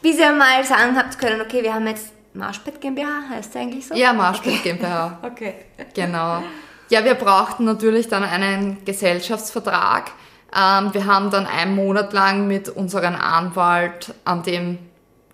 bis 0.00 0.18
ihr 0.18 0.32
mal 0.32 0.64
sagen 0.64 0.96
habt 0.96 1.18
können, 1.18 1.40
okay, 1.40 1.62
wir 1.62 1.74
haben 1.74 1.86
jetzt 1.86 2.12
Marschbett 2.32 2.80
GmbH, 2.80 3.28
heißt 3.30 3.54
der 3.54 3.62
eigentlich 3.62 3.86
so? 3.86 3.94
Ja, 3.94 4.12
Marschbild 4.12 4.62
GmbH. 4.62 5.18
Okay. 5.22 5.54
Genau. 5.94 6.42
Ja, 6.88 7.04
wir 7.04 7.14
brauchten 7.14 7.64
natürlich 7.64 8.08
dann 8.08 8.22
einen 8.22 8.84
Gesellschaftsvertrag. 8.84 10.12
Ähm, 10.54 10.94
wir 10.94 11.06
haben 11.06 11.30
dann 11.30 11.46
einen 11.46 11.74
Monat 11.74 12.12
lang 12.12 12.46
mit 12.46 12.68
unserem 12.68 13.16
Anwalt 13.16 14.14
an 14.24 14.42
dem 14.42 14.78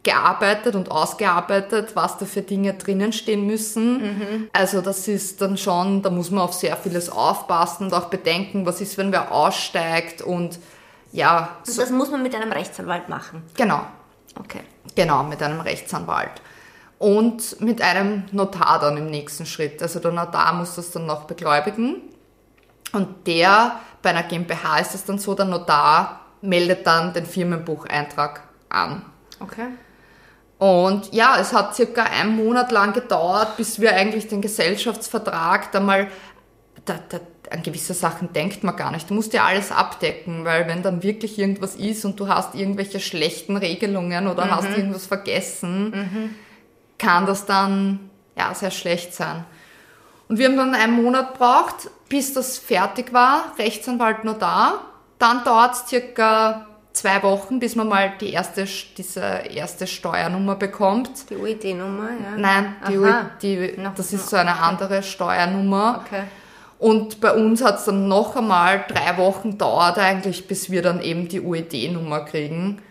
gearbeitet 0.02 0.74
und 0.74 0.90
ausgearbeitet, 0.90 1.94
was 1.94 2.18
da 2.18 2.26
für 2.26 2.42
Dinge 2.42 2.74
drinnen 2.74 3.12
stehen 3.12 3.46
müssen. 3.46 4.48
Also 4.52 4.80
das 4.80 5.06
ist 5.06 5.40
dann 5.40 5.56
schon, 5.56 6.02
da 6.02 6.10
muss 6.10 6.30
man 6.30 6.42
auf 6.42 6.54
sehr 6.54 6.76
vieles 6.76 7.08
aufpassen 7.08 7.86
und 7.86 7.94
auch 7.94 8.06
bedenken, 8.06 8.66
was 8.66 8.80
ist, 8.80 8.98
wenn 8.98 9.12
wer 9.12 9.30
aussteigt 9.32 10.22
und 10.22 10.58
ja, 11.12 11.56
Und 11.66 11.78
das 11.78 11.90
muss 11.90 12.10
man 12.10 12.22
mit 12.22 12.34
einem 12.34 12.50
Rechtsanwalt 12.52 13.08
machen. 13.08 13.42
genau. 13.54 13.82
Okay. 14.40 14.60
Genau, 14.94 15.22
mit 15.24 15.42
einem 15.42 15.60
Rechtsanwalt. 15.60 16.40
Und 16.98 17.60
mit 17.60 17.82
einem 17.82 18.24
Notar 18.32 18.78
dann 18.80 18.96
im 18.96 19.10
nächsten 19.10 19.44
Schritt. 19.44 19.82
Also 19.82 20.00
der 20.00 20.10
Notar 20.12 20.54
muss 20.54 20.74
das 20.76 20.90
dann 20.90 21.04
noch 21.04 21.24
begläubigen. 21.24 22.00
Und 22.92 23.26
der, 23.26 23.78
bei 24.00 24.10
einer 24.10 24.22
GmbH 24.22 24.78
ist 24.78 24.94
es 24.94 25.04
dann 25.04 25.18
so, 25.18 25.34
der 25.34 25.44
Notar 25.44 26.20
meldet 26.40 26.86
dann 26.86 27.12
den 27.12 27.26
Firmenbucheintrag 27.26 28.42
an. 28.70 29.02
Okay. 29.38 29.66
Und 30.62 31.12
ja, 31.12 31.38
es 31.40 31.52
hat 31.52 31.74
circa 31.74 32.04
einen 32.04 32.36
Monat 32.36 32.70
lang 32.70 32.92
gedauert, 32.92 33.56
bis 33.56 33.80
wir 33.80 33.96
eigentlich 33.96 34.28
den 34.28 34.40
Gesellschaftsvertrag 34.40 35.72
da 35.72 35.80
mal, 35.80 36.06
da, 36.84 37.00
da, 37.08 37.18
an 37.50 37.64
gewisse 37.64 37.94
Sachen 37.94 38.32
denkt 38.32 38.62
man 38.62 38.76
gar 38.76 38.92
nicht. 38.92 39.10
Du 39.10 39.14
musst 39.14 39.32
ja 39.32 39.44
alles 39.44 39.72
abdecken, 39.72 40.44
weil 40.44 40.68
wenn 40.68 40.84
dann 40.84 41.02
wirklich 41.02 41.36
irgendwas 41.36 41.74
ist 41.74 42.04
und 42.04 42.20
du 42.20 42.28
hast 42.28 42.54
irgendwelche 42.54 43.00
schlechten 43.00 43.56
Regelungen 43.56 44.28
oder 44.28 44.52
hast 44.52 44.68
irgendwas 44.68 45.04
vergessen, 45.04 46.36
kann 46.96 47.26
das 47.26 47.44
dann 47.44 47.98
ja 48.38 48.54
sehr 48.54 48.70
schlecht 48.70 49.14
sein. 49.14 49.44
Und 50.28 50.38
wir 50.38 50.46
haben 50.46 50.56
dann 50.56 50.76
einen 50.76 51.02
Monat 51.02 51.36
braucht, 51.36 51.90
bis 52.08 52.34
das 52.34 52.58
fertig 52.58 53.12
war, 53.12 53.52
Rechtsanwalt 53.58 54.22
noch 54.22 54.38
da. 54.38 54.82
Dann 55.18 55.42
dauert 55.42 55.74
es 55.74 55.88
circa 55.88 56.68
zwei 56.92 57.22
Wochen, 57.22 57.58
bis 57.58 57.76
man 57.76 57.88
mal 57.88 58.12
die 58.20 58.32
erste, 58.32 58.64
diese 58.96 59.20
erste 59.20 59.86
Steuernummer 59.86 60.56
bekommt. 60.56 61.30
Die 61.30 61.36
UID-Nummer, 61.36 62.10
ja. 62.10 62.36
Nein, 62.36 62.76
die, 62.88 62.98
Aha. 62.98 63.30
die, 63.40 63.78
das 63.96 64.12
ist 64.12 64.28
so 64.28 64.36
eine 64.36 64.58
andere 64.60 65.02
Steuernummer. 65.02 66.02
Okay. 66.04 66.22
Und 66.78 67.20
bei 67.20 67.32
uns 67.32 67.62
hat 67.62 67.78
es 67.78 67.84
dann 67.84 68.08
noch 68.08 68.34
einmal 68.34 68.84
drei 68.88 69.16
Wochen 69.16 69.56
dauert 69.56 69.98
eigentlich, 69.98 70.48
bis 70.48 70.70
wir 70.70 70.82
dann 70.82 71.00
eben 71.00 71.28
die 71.28 71.40
UED-Nummer 71.40 72.24
kriegen. 72.24 72.82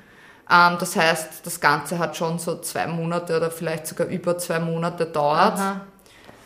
Ähm, 0.49 0.77
das 0.79 0.95
heißt, 0.95 1.45
das 1.45 1.59
Ganze 1.59 1.99
hat 1.99 2.15
schon 2.15 2.39
so 2.39 2.59
zwei 2.59 2.87
Monate 2.87 3.35
oder 3.35 3.51
vielleicht 3.51 3.87
sogar 3.87 4.07
über 4.07 4.37
zwei 4.37 4.59
Monate 4.59 5.05
dauert. 5.05 5.59
Aha. 5.59 5.81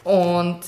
Und 0.04 0.60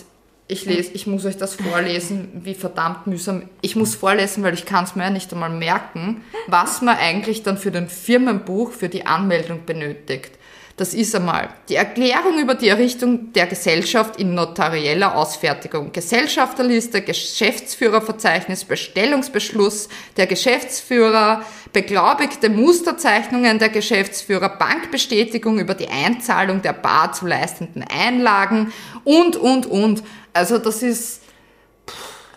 ich 0.49 0.65
lese, 0.65 0.91
ich 0.93 1.07
muss 1.07 1.25
euch 1.25 1.35
das 1.35 1.55
vorlesen, 1.55 2.29
wie 2.33 2.53
verdammt 2.53 3.05
mühsam. 3.05 3.49
Ich 3.61 3.75
muss 3.75 3.95
vorlesen, 3.95 4.43
weil 4.43 4.53
ich 4.53 4.65
kann 4.65 4.85
es 4.85 4.95
mir 4.95 5.03
ja 5.03 5.09
nicht 5.09 5.31
einmal 5.33 5.49
merken, 5.49 6.23
was 6.47 6.81
man 6.81 6.95
eigentlich 6.97 7.43
dann 7.43 7.57
für 7.57 7.71
den 7.71 7.89
Firmenbuch 7.89 8.71
für 8.71 8.87
die 8.87 9.05
Anmeldung 9.05 9.65
benötigt. 9.65 10.36
Das 10.77 10.93
ist 10.93 11.15
einmal 11.15 11.49
die 11.69 11.75
Erklärung 11.75 12.37
über 12.39 12.53
die 12.53 12.67
Errichtung 12.67 13.33
der 13.33 13.47
Gesellschaft 13.47 14.17
in 14.19 14.35
notarieller 14.35 15.15
Ausfertigung, 15.15 15.91
Gesellschafterliste, 15.91 17.01
Geschäftsführerverzeichnis, 17.01 18.63
Bestellungsbeschluss 18.63 19.89
der 20.17 20.27
Geschäftsführer, 20.27 21.41
beglaubigte 21.73 22.49
Musterzeichnungen 22.49 23.57
der 23.57 23.69
Geschäftsführer, 23.69 24.49
Bankbestätigung 24.49 25.57
über 25.57 25.73
die 25.73 25.87
Einzahlung 25.87 26.61
der 26.61 26.73
bar 26.73 27.11
zu 27.11 27.25
leistenden 27.25 27.83
Einlagen 27.83 28.71
und, 29.03 29.35
und, 29.35 29.65
und. 29.65 30.03
Also 30.31 30.59
das 30.59 30.83
ist, 30.83 31.23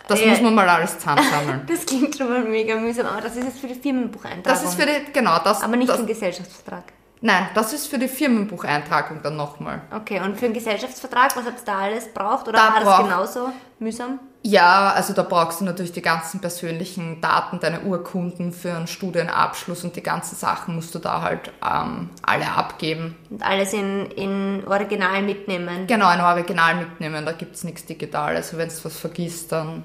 das 0.07 0.19
Ja. 0.19 0.29
muss 0.29 0.41
man 0.41 0.55
mal 0.55 0.67
alles 0.67 0.97
zusammensammeln. 0.97 1.61
Das 1.67 1.85
klingt 1.85 2.17
schon 2.17 2.27
mal 2.27 2.43
mega 2.43 2.75
mühsam, 2.75 3.05
aber 3.05 3.21
das 3.21 3.35
ist 3.35 3.43
jetzt 3.43 3.59
für 3.59 3.67
die 3.67 3.75
Firmenbucheintragung. 3.75 4.43
Das 4.43 4.63
ist 4.63 4.73
für 4.81 4.87
die, 4.87 5.13
genau, 5.13 5.37
das, 5.43 5.61
aber 5.61 5.75
nicht 5.75 5.89
das, 5.89 5.97
den 5.97 6.07
Gesellschaftsvertrag. 6.07 6.85
Nein, 7.21 7.47
das 7.53 7.73
ist 7.73 7.87
für 7.87 7.97
die 7.97 8.07
Firmenbucheintragung 8.07 9.21
dann 9.23 9.37
nochmal. 9.37 9.81
Okay, 9.95 10.19
und 10.19 10.35
für 10.35 10.45
den 10.45 10.53
Gesellschaftsvertrag, 10.53 11.35
was 11.35 11.45
habt 11.45 11.59
ihr 11.59 11.65
da 11.65 11.79
alles 11.79 12.13
braucht? 12.13 12.47
Oder 12.47 12.57
Da 12.57 12.73
war 12.73 12.83
das 12.83 13.03
genauso 13.03 13.49
mühsam? 13.79 14.19
Ja, 14.43 14.91
also 14.93 15.13
da 15.13 15.21
brauchst 15.21 15.61
du 15.61 15.65
natürlich 15.65 15.91
die 15.91 16.01
ganzen 16.01 16.39
persönlichen 16.39 17.21
Daten, 17.21 17.59
deine 17.59 17.81
Urkunden 17.81 18.51
für 18.51 18.73
einen 18.73 18.87
Studienabschluss 18.87 19.83
und 19.83 19.95
die 19.95 20.01
ganzen 20.01 20.35
Sachen 20.35 20.73
musst 20.73 20.95
du 20.95 20.99
da 20.99 21.21
halt 21.21 21.51
ähm, 21.63 22.09
alle 22.23 22.49
abgeben. 22.49 23.15
Und 23.29 23.43
alles 23.43 23.73
in, 23.73 24.07
in 24.07 24.63
Original 24.65 25.21
mitnehmen. 25.21 25.85
Genau, 25.85 26.07
ein 26.07 26.21
Original 26.21 26.75
mitnehmen, 26.75 27.23
da 27.23 27.33
gibt's 27.33 27.63
nichts 27.63 27.85
digital. 27.85 28.35
Also 28.35 28.57
wenn 28.57 28.69
du 28.69 28.75
was 28.83 28.97
vergisst, 28.97 29.51
dann... 29.51 29.83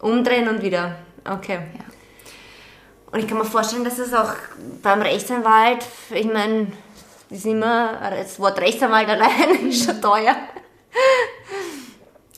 Umdrehen 0.00 0.48
und 0.48 0.62
wieder. 0.62 0.94
Okay. 1.24 1.58
Und 3.14 3.20
ich 3.20 3.28
kann 3.28 3.38
mir 3.38 3.44
vorstellen, 3.44 3.84
dass 3.84 4.00
es 4.00 4.12
auch 4.12 4.32
beim 4.82 5.00
Rechtsanwalt, 5.00 5.86
ich 6.10 6.26
meine, 6.26 6.66
das 7.30 7.38
ist 7.38 7.46
immer, 7.46 7.92
das 8.10 8.40
Wort 8.40 8.58
Rechtsanwalt 8.60 9.08
allein 9.08 9.68
ist 9.68 9.84
schon 9.84 10.02
teuer, 10.02 10.34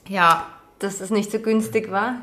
Ja, 0.06 0.46
dass 0.78 0.98
das 0.98 1.08
nicht 1.08 1.32
so 1.32 1.38
günstig 1.38 1.90
war. 1.90 2.16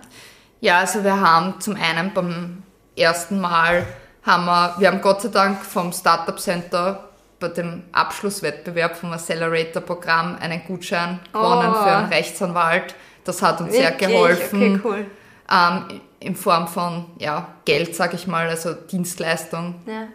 Ja, 0.61 0.77
also 0.77 1.03
wir 1.03 1.19
haben 1.19 1.59
zum 1.61 1.75
einen 1.75 2.13
beim 2.13 2.61
ersten 2.95 3.41
Mal, 3.41 3.87
haben 4.21 4.45
wir, 4.45 4.75
wir 4.77 4.87
haben 4.89 5.01
Gott 5.01 5.23
sei 5.23 5.29
Dank 5.29 5.65
vom 5.65 5.91
Startup 5.91 6.39
Center 6.39 7.09
bei 7.39 7.47
dem 7.47 7.81
Abschlusswettbewerb 7.91 8.95
vom 8.95 9.13
Accelerator-Programm 9.13 10.37
einen 10.39 10.61
Gutschein 10.67 11.19
gewonnen 11.33 11.71
Oh. 11.75 11.81
für 11.83 11.89
einen 11.91 12.13
Rechtsanwalt. 12.13 12.93
Das 13.23 13.41
hat 13.41 13.59
uns 13.61 13.73
sehr 13.73 13.89
Wirklich? 13.89 14.09
geholfen. 14.11 14.75
Okay, 14.75 14.81
cool. 14.83 15.05
ähm, 15.51 16.01
in 16.23 16.36
Form 16.36 16.67
von 16.67 17.05
ja, 17.19 17.47
Geld, 17.65 17.95
sag 17.95 18.13
ich 18.13 18.27
mal, 18.27 18.47
also 18.47 18.73
Dienstleistung. 18.73 19.75
Ja. 19.86 20.07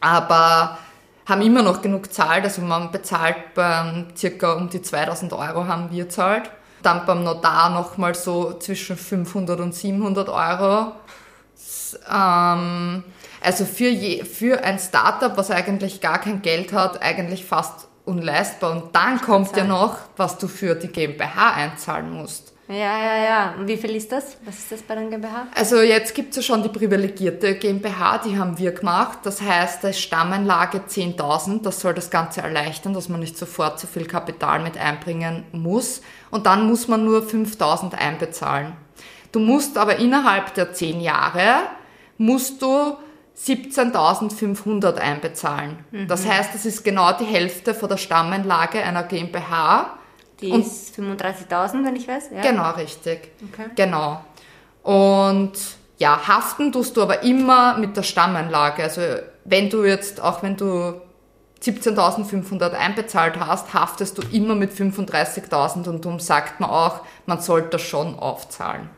Aber 0.00 0.78
haben 1.26 1.42
immer 1.42 1.62
noch 1.62 1.80
genug 1.80 2.12
zahlt, 2.12 2.44
also 2.44 2.62
man 2.62 2.90
bezahlt 2.90 3.54
beim 3.54 4.08
circa 4.16 4.52
um 4.52 4.68
die 4.68 4.82
2000 4.82 5.32
Euro 5.32 5.66
haben 5.66 5.90
wir 5.90 6.08
zahlt. 6.08 6.50
Dann 6.82 7.06
beim 7.06 7.24
Notar 7.24 7.70
nochmal 7.70 8.14
so 8.14 8.58
zwischen 8.58 8.96
500 8.96 9.58
und 9.60 9.74
700 9.74 10.28
Euro. 10.28 10.92
Ähm, 12.12 13.04
also 13.40 13.64
für, 13.64 13.88
je, 13.88 14.24
für 14.24 14.62
ein 14.64 14.78
Startup, 14.78 15.34
was 15.36 15.50
eigentlich 15.50 16.00
gar 16.00 16.18
kein 16.18 16.42
Geld 16.42 16.72
hat, 16.72 17.02
eigentlich 17.02 17.44
fast 17.44 17.88
unleistbar. 18.04 18.72
Und 18.72 18.94
dann 18.94 19.20
kommt 19.20 19.56
ja 19.56 19.64
noch, 19.64 19.96
was 20.16 20.36
du 20.38 20.48
für 20.48 20.74
die 20.74 20.88
GmbH 20.88 21.54
einzahlen 21.54 22.10
musst. 22.10 22.53
Ja, 22.68 22.98
ja, 22.98 23.24
ja. 23.24 23.54
Und 23.58 23.68
wie 23.68 23.76
viel 23.76 23.94
ist 23.94 24.10
das? 24.10 24.38
Was 24.44 24.58
ist 24.58 24.72
das 24.72 24.82
bei 24.82 24.94
der 24.94 25.04
GmbH? 25.04 25.48
Also 25.54 25.82
jetzt 25.82 26.14
gibt 26.14 26.30
es 26.30 26.36
ja 26.36 26.42
schon 26.42 26.62
die 26.62 26.70
privilegierte 26.70 27.56
GmbH, 27.56 28.18
die 28.18 28.38
haben 28.38 28.56
wir 28.58 28.72
gemacht. 28.72 29.18
Das 29.24 29.42
heißt, 29.42 29.84
da 29.84 29.88
ist 29.88 30.00
Stammanlage 30.00 30.78
10.000. 30.88 31.62
Das 31.62 31.80
soll 31.80 31.92
das 31.92 32.10
Ganze 32.10 32.40
erleichtern, 32.40 32.94
dass 32.94 33.10
man 33.10 33.20
nicht 33.20 33.36
sofort 33.36 33.78
so 33.78 33.86
viel 33.86 34.06
Kapital 34.06 34.60
mit 34.60 34.78
einbringen 34.78 35.44
muss. 35.52 36.00
Und 36.30 36.46
dann 36.46 36.66
muss 36.66 36.88
man 36.88 37.04
nur 37.04 37.22
5.000 37.22 37.94
einbezahlen. 37.94 38.72
Du 39.30 39.40
musst 39.40 39.76
aber 39.76 39.96
innerhalb 39.96 40.54
der 40.54 40.72
10 40.72 41.00
Jahre, 41.00 41.56
musst 42.16 42.62
du 42.62 42.96
17.500 43.36 44.96
einbezahlen. 44.96 45.84
Das 46.06 46.26
heißt, 46.26 46.54
das 46.54 46.64
ist 46.64 46.84
genau 46.84 47.12
die 47.12 47.24
Hälfte 47.24 47.74
von 47.74 47.88
der 47.88 47.96
Stammanlage 47.96 48.82
einer 48.82 49.02
GmbH. 49.02 49.98
Die 50.44 50.50
Und- 50.52 50.60
ist 50.66 50.94
35.000, 50.94 51.84
wenn 51.84 51.96
ich 51.96 52.06
weiß. 52.06 52.30
Ja. 52.34 52.42
Genau, 52.42 52.70
richtig. 52.72 53.30
Okay. 53.52 53.70
Genau. 53.74 54.22
Und 54.82 55.52
ja, 55.98 56.20
haften 56.28 56.70
tust 56.70 56.96
du 56.96 57.02
aber 57.02 57.22
immer 57.22 57.78
mit 57.78 57.96
der 57.96 58.02
Stammanlage. 58.02 58.82
Also 58.82 59.00
wenn 59.44 59.70
du 59.70 59.84
jetzt, 59.84 60.20
auch 60.20 60.42
wenn 60.42 60.56
du 60.56 61.00
17.500 61.62 62.72
einbezahlt 62.74 63.36
hast, 63.40 63.72
haftest 63.72 64.18
du 64.18 64.22
immer 64.32 64.54
mit 64.54 64.72
35.000 64.72 65.88
und 65.88 66.04
darum 66.04 66.20
sagt 66.20 66.60
man 66.60 66.68
auch, 66.68 67.00
man 67.24 67.40
sollte 67.40 67.68
das 67.70 67.82
schon 67.82 68.18
aufzahlen. 68.18 68.90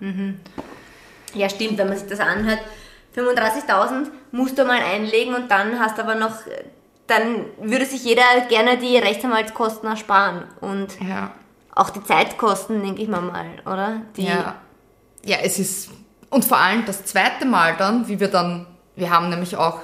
Ja, 1.34 1.48
stimmt, 1.48 1.78
wenn 1.78 1.88
man 1.88 1.96
sich 1.96 2.08
das 2.08 2.18
anhört. 2.18 2.58
35.000 3.14 4.08
musst 4.32 4.58
du 4.58 4.64
mal 4.64 4.80
einlegen 4.82 5.34
und 5.34 5.48
dann 5.50 5.78
hast 5.78 5.96
du 5.96 6.02
aber 6.02 6.16
noch, 6.16 6.32
dann 7.06 7.44
würde 7.60 7.84
sich 7.86 8.04
jeder 8.04 8.22
gerne 8.48 8.78
die 8.78 8.96
Rechtsanwaltskosten 8.96 9.88
ersparen 9.88 10.44
und 10.60 10.88
Ja. 11.00 11.32
auch 11.74 11.90
die 11.90 12.02
Zeitkosten, 12.02 12.82
denke 12.82 13.02
ich 13.02 13.08
mal 13.08 13.20
mal, 13.22 13.46
oder? 13.64 14.02
Die, 14.16 14.24
Ja. 14.26 14.56
ja, 15.24 15.36
es 15.42 15.58
ist, 15.58 15.90
und 16.30 16.44
vor 16.44 16.58
allem 16.58 16.84
das 16.84 17.04
zweite 17.04 17.44
Mal 17.46 17.76
dann, 17.76 18.08
wie 18.08 18.18
wir 18.18 18.28
dann, 18.28 18.66
wir 18.96 19.10
haben 19.10 19.28
nämlich 19.28 19.56
auch 19.56 19.80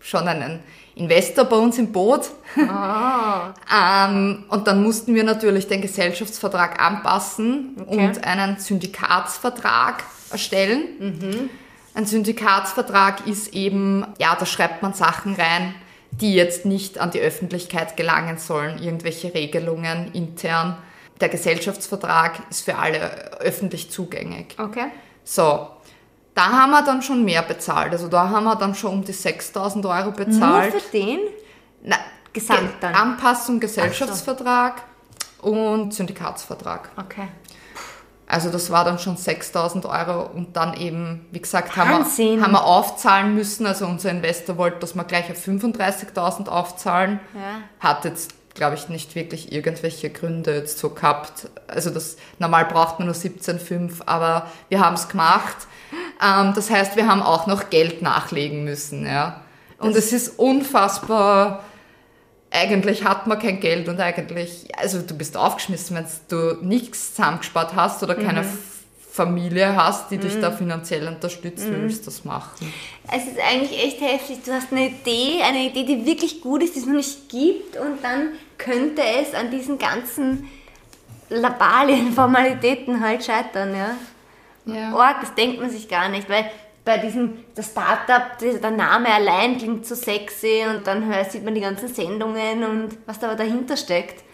schon 0.00 0.26
einen 0.28 0.60
Investor 0.94 1.44
bei 1.44 1.56
uns 1.56 1.78
im 1.78 1.92
Boot. 1.92 2.30
ähm, 3.74 4.44
und 4.48 4.66
dann 4.66 4.82
mussten 4.82 5.14
wir 5.14 5.24
natürlich 5.24 5.66
den 5.68 5.80
Gesellschaftsvertrag 5.80 6.80
anpassen 6.82 7.76
Okay. 7.80 8.06
und 8.06 8.24
einen 8.24 8.58
Syndikatsvertrag 8.58 10.04
erstellen. 10.30 11.48
Ein 11.94 12.06
Syndikatsvertrag 12.06 13.26
ist 13.26 13.52
eben, 13.54 14.06
ja, 14.18 14.36
da 14.38 14.46
schreibt 14.46 14.82
man 14.82 14.92
Sachen 14.94 15.34
rein, 15.34 15.74
die 16.12 16.34
jetzt 16.34 16.64
nicht 16.66 16.98
an 16.98 17.10
die 17.10 17.20
Öffentlichkeit 17.20 17.96
gelangen 17.96 18.38
sollen, 18.38 18.82
irgendwelche 18.82 19.32
Regelungen 19.32 20.12
intern. 20.12 20.76
Der 21.20 21.28
Gesellschaftsvertrag 21.28 22.40
ist 22.50 22.64
für 22.64 22.76
alle 22.76 23.38
öffentlich 23.40 23.90
zugänglich. 23.90 24.46
Okay. 24.58 24.86
So, 25.24 25.68
da 26.34 26.42
haben 26.52 26.70
wir 26.70 26.82
dann 26.82 27.02
schon 27.02 27.24
mehr 27.24 27.42
bezahlt. 27.42 27.92
Also 27.92 28.08
da 28.08 28.30
haben 28.30 28.44
wir 28.44 28.56
dann 28.56 28.74
schon 28.74 28.92
um 28.92 29.04
die 29.04 29.12
6000 29.12 29.84
Euro 29.86 30.10
bezahlt. 30.12 30.72
Nur 30.72 30.80
für 30.80 30.90
den? 30.92 31.18
Na, 31.82 31.96
Gesamt 32.32 32.60
Ge- 32.60 32.68
dann? 32.80 32.94
Anpassung, 32.94 33.60
Gesellschaftsvertrag 33.60 34.82
und 35.42 35.92
Syndikatsvertrag. 35.92 36.90
Okay. 36.96 37.28
Also 38.30 38.48
das 38.48 38.70
war 38.70 38.84
dann 38.84 39.00
schon 39.00 39.16
6000 39.16 39.86
Euro 39.86 40.22
und 40.22 40.56
dann 40.56 40.74
eben, 40.74 41.26
wie 41.32 41.40
gesagt, 41.40 41.76
haben 41.76 41.90
wir, 41.90 42.42
haben 42.42 42.52
wir 42.52 42.64
aufzahlen 42.64 43.34
müssen. 43.34 43.66
Also 43.66 43.86
unser 43.86 44.10
Investor 44.10 44.56
wollte, 44.56 44.78
dass 44.78 44.94
wir 44.94 45.02
gleich 45.02 45.30
auf 45.32 45.36
35.000 45.36 46.46
aufzahlen. 46.48 47.18
Ja. 47.34 47.62
Hat 47.80 48.04
jetzt, 48.04 48.54
glaube 48.54 48.76
ich, 48.76 48.88
nicht 48.88 49.16
wirklich 49.16 49.50
irgendwelche 49.50 50.10
Gründe 50.10 50.54
jetzt 50.54 50.78
so 50.78 50.90
gehabt. 50.90 51.48
Also 51.66 51.90
das, 51.90 52.18
normal 52.38 52.66
braucht 52.66 53.00
man 53.00 53.06
nur 53.06 53.16
17,5, 53.16 54.02
aber 54.06 54.46
wir 54.68 54.78
haben 54.78 54.94
es 54.94 55.08
gemacht. 55.08 55.56
Ähm, 56.24 56.52
das 56.54 56.70
heißt, 56.70 56.94
wir 56.94 57.08
haben 57.08 57.22
auch 57.22 57.48
noch 57.48 57.68
Geld 57.68 58.00
nachlegen 58.00 58.62
müssen, 58.62 59.06
ja. 59.06 59.40
Und 59.78 59.96
es 59.96 60.12
ist 60.12 60.38
unfassbar, 60.38 61.64
eigentlich 62.50 63.04
hat 63.04 63.26
man 63.26 63.38
kein 63.38 63.60
Geld 63.60 63.88
und 63.88 64.00
eigentlich, 64.00 64.68
also 64.76 65.00
du 65.02 65.14
bist 65.16 65.36
aufgeschmissen, 65.36 65.96
wenn 65.96 66.06
du 66.28 66.58
nichts 66.64 67.14
zusammengespart 67.14 67.74
hast 67.76 68.02
oder 68.02 68.14
keine 68.16 68.40
F- 68.40 68.48
Familie 69.12 69.74
hast, 69.76 70.10
die 70.10 70.18
dich 70.18 70.38
da 70.40 70.50
finanziell 70.50 71.06
unterstützt, 71.08 71.66
wie 71.68 71.72
willst 71.82 72.02
du 72.02 72.04
das 72.06 72.24
machen? 72.24 72.72
Es 73.12 73.24
ist 73.26 73.38
eigentlich 73.40 73.82
echt 73.84 74.00
heftig. 74.00 74.38
Du 74.44 74.52
hast 74.52 74.72
eine 74.72 74.86
Idee, 74.88 75.42
eine 75.42 75.66
Idee, 75.66 75.84
die 75.84 76.06
wirklich 76.06 76.40
gut 76.40 76.62
ist, 76.62 76.74
die 76.74 76.80
es 76.80 76.86
noch 76.86 76.94
nicht 76.94 77.28
gibt 77.28 77.76
und 77.76 78.02
dann 78.02 78.28
könnte 78.58 79.02
es 79.20 79.34
an 79.34 79.50
diesen 79.50 79.78
ganzen 79.78 80.48
Labalien, 81.28 82.12
Formalitäten 82.12 83.00
halt 83.00 83.24
scheitern, 83.24 83.74
ja. 83.76 83.94
Ja. 84.66 84.94
Org, 84.94 85.20
das 85.22 85.34
denkt 85.34 85.60
man 85.60 85.70
sich 85.70 85.88
gar 85.88 86.08
nicht, 86.08 86.28
weil 86.28 86.50
bei 86.84 86.98
diesem, 86.98 87.44
das 87.54 87.66
Startup, 87.66 88.38
der 88.38 88.70
Name 88.70 89.08
allein 89.12 89.58
klingt 89.58 89.86
so 89.86 89.94
sexy 89.94 90.64
und 90.68 90.86
dann 90.86 91.12
sieht 91.28 91.44
man 91.44 91.54
die 91.54 91.60
ganzen 91.60 91.88
Sendungen 91.88 92.64
und 92.64 92.98
was 93.06 93.18
da 93.18 93.28
aber 93.28 93.36
dahinter 93.36 93.76
steckt. 93.76 94.24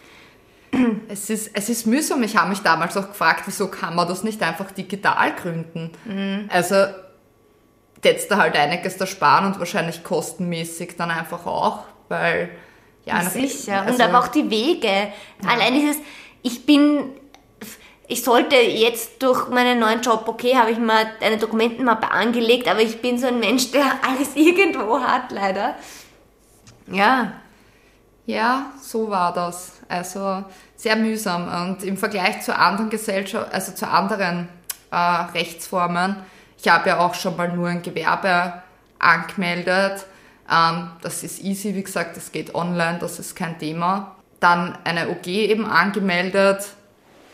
es 1.07 1.29
ist, 1.29 1.51
es 1.53 1.69
ist 1.69 1.85
mühsam. 1.85 2.23
Ich 2.23 2.35
habe 2.35 2.49
mich 2.49 2.59
damals 2.59 2.95
auch 2.97 3.09
gefragt, 3.09 3.43
wieso 3.45 3.67
kann 3.67 3.95
man 3.95 4.07
das 4.07 4.23
nicht 4.23 4.41
einfach 4.41 4.71
digital 4.71 5.35
gründen? 5.35 5.91
Mhm. 6.05 6.49
Also, 6.51 6.75
jetzt 8.03 8.31
da 8.31 8.37
halt 8.37 8.55
einiges 8.55 8.97
da 8.97 9.05
sparen 9.05 9.45
und 9.45 9.59
wahrscheinlich 9.59 10.03
kostenmäßig 10.03 10.95
dann 10.97 11.11
einfach 11.11 11.45
auch, 11.45 11.83
weil, 12.09 12.49
ja, 13.05 13.21
Sicher. 13.21 13.81
also- 13.81 13.93
und 13.93 14.01
aber 14.01 14.19
auch 14.19 14.27
die 14.27 14.49
Wege. 14.49 15.11
Allein 15.47 15.73
dieses, 15.73 15.97
ich 16.43 16.65
bin, 16.65 17.11
ich 18.07 18.23
sollte 18.23 18.55
jetzt 18.55 19.21
durch 19.21 19.49
meinen 19.49 19.79
neuen 19.79 20.01
Job, 20.01 20.23
okay, 20.27 20.55
habe 20.55 20.71
ich 20.71 20.79
mal 20.79 21.05
eine 21.19 21.37
Dokumentenmappe 21.37 22.09
angelegt, 22.09 22.67
aber 22.67 22.81
ich 22.81 23.01
bin 23.01 23.19
so 23.19 23.27
ein 23.27 23.39
Mensch, 23.39 23.71
der 23.71 23.83
alles 24.07 24.35
irgendwo 24.35 24.99
hat, 24.99 25.31
leider. 25.31 25.75
Ja. 26.87 27.33
Ja, 28.25 28.71
so 28.81 29.09
war 29.09 29.33
das. 29.33 29.73
Also 29.87 30.43
sehr 30.75 30.95
mühsam. 30.95 31.69
Und 31.69 31.83
im 31.83 31.97
Vergleich 31.97 32.41
zu 32.41 32.57
anderen 32.57 32.89
Gesellschaft, 32.89 33.53
also 33.53 33.71
zu 33.73 33.89
anderen 33.89 34.49
äh, 34.91 34.95
Rechtsformen, 34.95 36.17
ich 36.61 36.67
habe 36.67 36.89
ja 36.89 36.99
auch 36.99 37.13
schon 37.13 37.37
mal 37.37 37.53
nur 37.53 37.67
ein 37.67 37.81
Gewerbe 37.81 38.61
angemeldet. 38.99 40.05
Ähm, 40.49 40.91
das 41.01 41.23
ist 41.23 41.41
easy, 41.41 41.75
wie 41.75 41.83
gesagt, 41.83 42.17
das 42.17 42.31
geht 42.31 42.55
online, 42.55 42.99
das 42.99 43.19
ist 43.19 43.35
kein 43.35 43.59
Thema. 43.59 44.15
Dann 44.39 44.77
eine 44.83 45.09
OG 45.09 45.27
eben 45.27 45.65
angemeldet, 45.65 46.65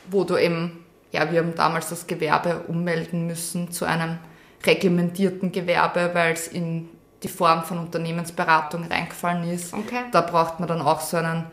wo 0.09 0.23
du 0.23 0.37
eben, 0.37 0.83
ja, 1.11 1.31
wir 1.31 1.39
haben 1.39 1.55
damals 1.55 1.89
das 1.89 2.07
Gewerbe 2.07 2.63
ummelden 2.67 3.27
müssen 3.27 3.71
zu 3.71 3.85
einem 3.85 4.17
reglementierten 4.65 5.51
Gewerbe, 5.51 6.11
weil 6.13 6.33
es 6.33 6.47
in 6.47 6.89
die 7.21 7.27
Form 7.27 7.63
von 7.63 7.79
Unternehmensberatung 7.79 8.85
reingefallen 8.85 9.49
ist. 9.49 9.73
Okay. 9.73 10.03
Da 10.11 10.21
braucht 10.21 10.59
man 10.59 10.67
dann 10.67 10.81
auch 10.81 11.01
so 11.01 11.17
einen 11.17 11.45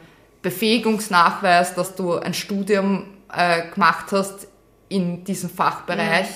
Befähigungsnachweis, 0.42 1.74
dass 1.74 1.94
du 1.94 2.14
ein 2.14 2.34
Studium 2.34 3.06
äh, 3.32 3.68
gemacht 3.72 4.06
hast 4.12 4.48
in 4.88 5.24
diesem 5.24 5.50
Fachbereich 5.50 6.28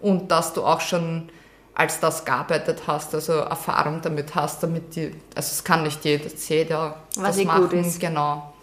und 0.00 0.30
dass 0.30 0.52
du 0.52 0.64
auch 0.64 0.80
schon 0.80 1.30
als 1.74 1.98
das 1.98 2.24
gearbeitet 2.24 2.82
hast, 2.86 3.14
also 3.14 3.32
Erfahrung 3.32 4.00
damit 4.00 4.34
hast, 4.34 4.62
damit 4.62 4.94
die, 4.94 5.10
also 5.34 5.50
es 5.50 5.64
kann 5.64 5.82
nicht 5.82 6.04
jeder, 6.04 6.30
jeder 6.48 6.96
Was 7.16 7.36
das 7.36 7.38
eh 7.38 7.44
machen, 7.46 7.62
gut 7.62 7.72
ist. 7.72 7.98
genau. 7.98 8.54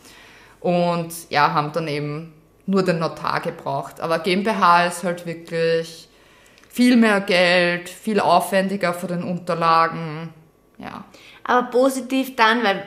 Und 0.61 1.11
ja, 1.29 1.53
haben 1.53 1.73
dann 1.73 1.87
eben 1.87 2.33
nur 2.71 2.84
den 2.84 2.99
Notar 2.99 3.39
gebraucht. 3.41 3.99
Aber 4.01 4.19
GmbH 4.19 4.86
ist 4.88 5.03
halt 5.03 5.25
wirklich 5.25 6.10
viel 6.69 6.95
mehr 6.97 7.21
Geld, 7.21 7.89
viel 7.89 8.19
aufwendiger 8.19 8.93
für 8.93 9.07
den 9.07 9.23
Unterlagen, 9.23 10.29
ja. 10.77 11.03
Aber 11.43 11.67
positiv 11.67 12.36
dann, 12.36 12.63
weil 12.63 12.84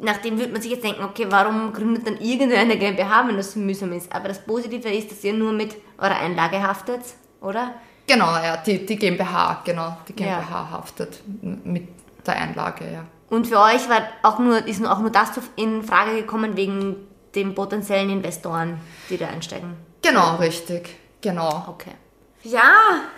nachdem 0.00 0.38
würde 0.38 0.52
man 0.52 0.60
sich 0.60 0.72
jetzt 0.72 0.84
denken, 0.84 1.04
okay, 1.04 1.26
warum 1.30 1.72
gründet 1.72 2.06
dann 2.06 2.18
irgendwer 2.18 2.58
eine 2.58 2.76
GmbH, 2.76 3.26
wenn 3.28 3.36
das 3.36 3.52
so 3.52 3.60
mühsam 3.60 3.92
ist? 3.92 4.12
Aber 4.14 4.28
das 4.28 4.44
Positive 4.44 4.88
ist, 4.90 5.10
dass 5.10 5.22
ihr 5.24 5.32
nur 5.34 5.52
mit 5.52 5.76
eurer 5.98 6.18
Einlage 6.18 6.62
haftet, 6.62 7.00
oder? 7.40 7.74
Genau, 8.06 8.26
ja, 8.34 8.56
die, 8.58 8.84
die 8.84 8.96
GmbH, 8.96 9.62
genau, 9.64 9.96
die 10.08 10.20
Ja. 10.22 10.38
GmbH 10.40 10.70
haftet 10.72 11.22
m- 11.42 11.60
mit 11.64 11.88
der 12.26 12.36
Einlage, 12.36 12.84
ja. 12.92 13.04
Und 13.30 13.46
für 13.46 13.58
euch 13.58 13.88
war 13.88 14.02
auch 14.22 14.38
nur, 14.38 14.66
ist 14.66 14.84
auch 14.84 15.00
nur 15.00 15.10
das 15.10 15.30
in 15.56 15.82
Frage 15.82 16.14
gekommen 16.16 16.56
wegen 16.56 16.96
den 17.34 17.54
potenziellen 17.54 18.10
Investoren, 18.10 18.80
die 19.10 19.16
da 19.16 19.28
einsteigen. 19.28 19.76
Genau, 20.02 20.36
richtig, 20.36 20.96
genau. 21.20 21.64
Okay. 21.68 21.92
Ja, 22.42 22.72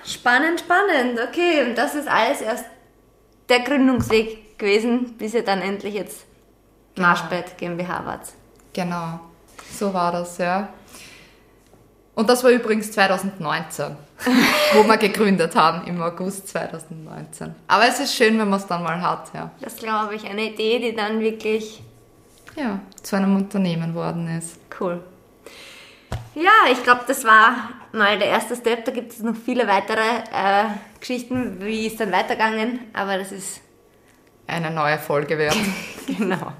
spannend, 0.04 0.60
spannend. 0.60 1.18
Okay, 1.20 1.64
und 1.64 1.76
das 1.76 1.94
ist 1.94 2.08
alles 2.08 2.40
erst 2.40 2.64
der 3.48 3.60
Gründungsweg 3.60 4.58
gewesen, 4.58 5.14
bis 5.18 5.34
ihr 5.34 5.44
dann 5.44 5.60
endlich 5.60 5.94
jetzt 5.94 6.24
Marschbett 6.96 7.58
GmbH 7.58 8.04
wart. 8.06 8.28
Genau, 8.72 9.20
so 9.72 9.92
war 9.92 10.12
das, 10.12 10.38
ja. 10.38 10.68
Und 12.14 12.30
das 12.30 12.42
war 12.42 12.50
übrigens 12.50 12.92
2019, 12.92 13.96
wo 14.72 14.84
wir 14.84 14.96
gegründet 14.96 15.54
haben, 15.54 15.86
im 15.86 16.00
August 16.00 16.48
2019. 16.48 17.54
Aber 17.68 17.86
es 17.86 18.00
ist 18.00 18.14
schön, 18.14 18.38
wenn 18.38 18.48
man 18.48 18.58
es 18.58 18.66
dann 18.66 18.82
mal 18.82 19.00
hat, 19.02 19.34
ja. 19.34 19.50
Das 19.60 19.76
glaube 19.76 20.14
ich, 20.14 20.24
eine 20.24 20.50
Idee, 20.50 20.78
die 20.78 20.94
dann 20.94 21.20
wirklich 21.20 21.82
Ja, 22.56 22.80
zu 23.02 23.16
einem 23.16 23.36
Unternehmen 23.36 23.94
worden 23.94 24.28
ist. 24.38 24.58
cool. 24.80 25.02
Ja, 26.34 26.70
ich 26.70 26.82
glaube, 26.82 27.02
das 27.06 27.24
war 27.24 27.70
mal 27.92 28.18
der 28.18 28.28
erste 28.28 28.56
Step. 28.56 28.84
Da 28.84 28.92
gibt 28.92 29.12
es 29.12 29.20
noch 29.20 29.34
viele 29.36 29.66
weitere 29.66 30.00
äh, 30.00 30.64
Geschichten, 31.00 31.58
wie 31.60 31.86
ist 31.86 31.98
dann 32.00 32.12
weitergegangen, 32.12 32.80
aber 32.92 33.18
das 33.18 33.32
ist 33.32 33.60
Eine 34.46 34.70
neue 34.70 34.98
Folge 34.98 35.38
wert. 35.38 35.56
genau. 36.06 36.52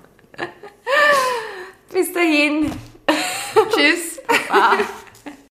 Bis 1.92 2.12
dahin. 2.12 2.72
Tschüss. 3.74 4.20
Baba. 4.48 4.78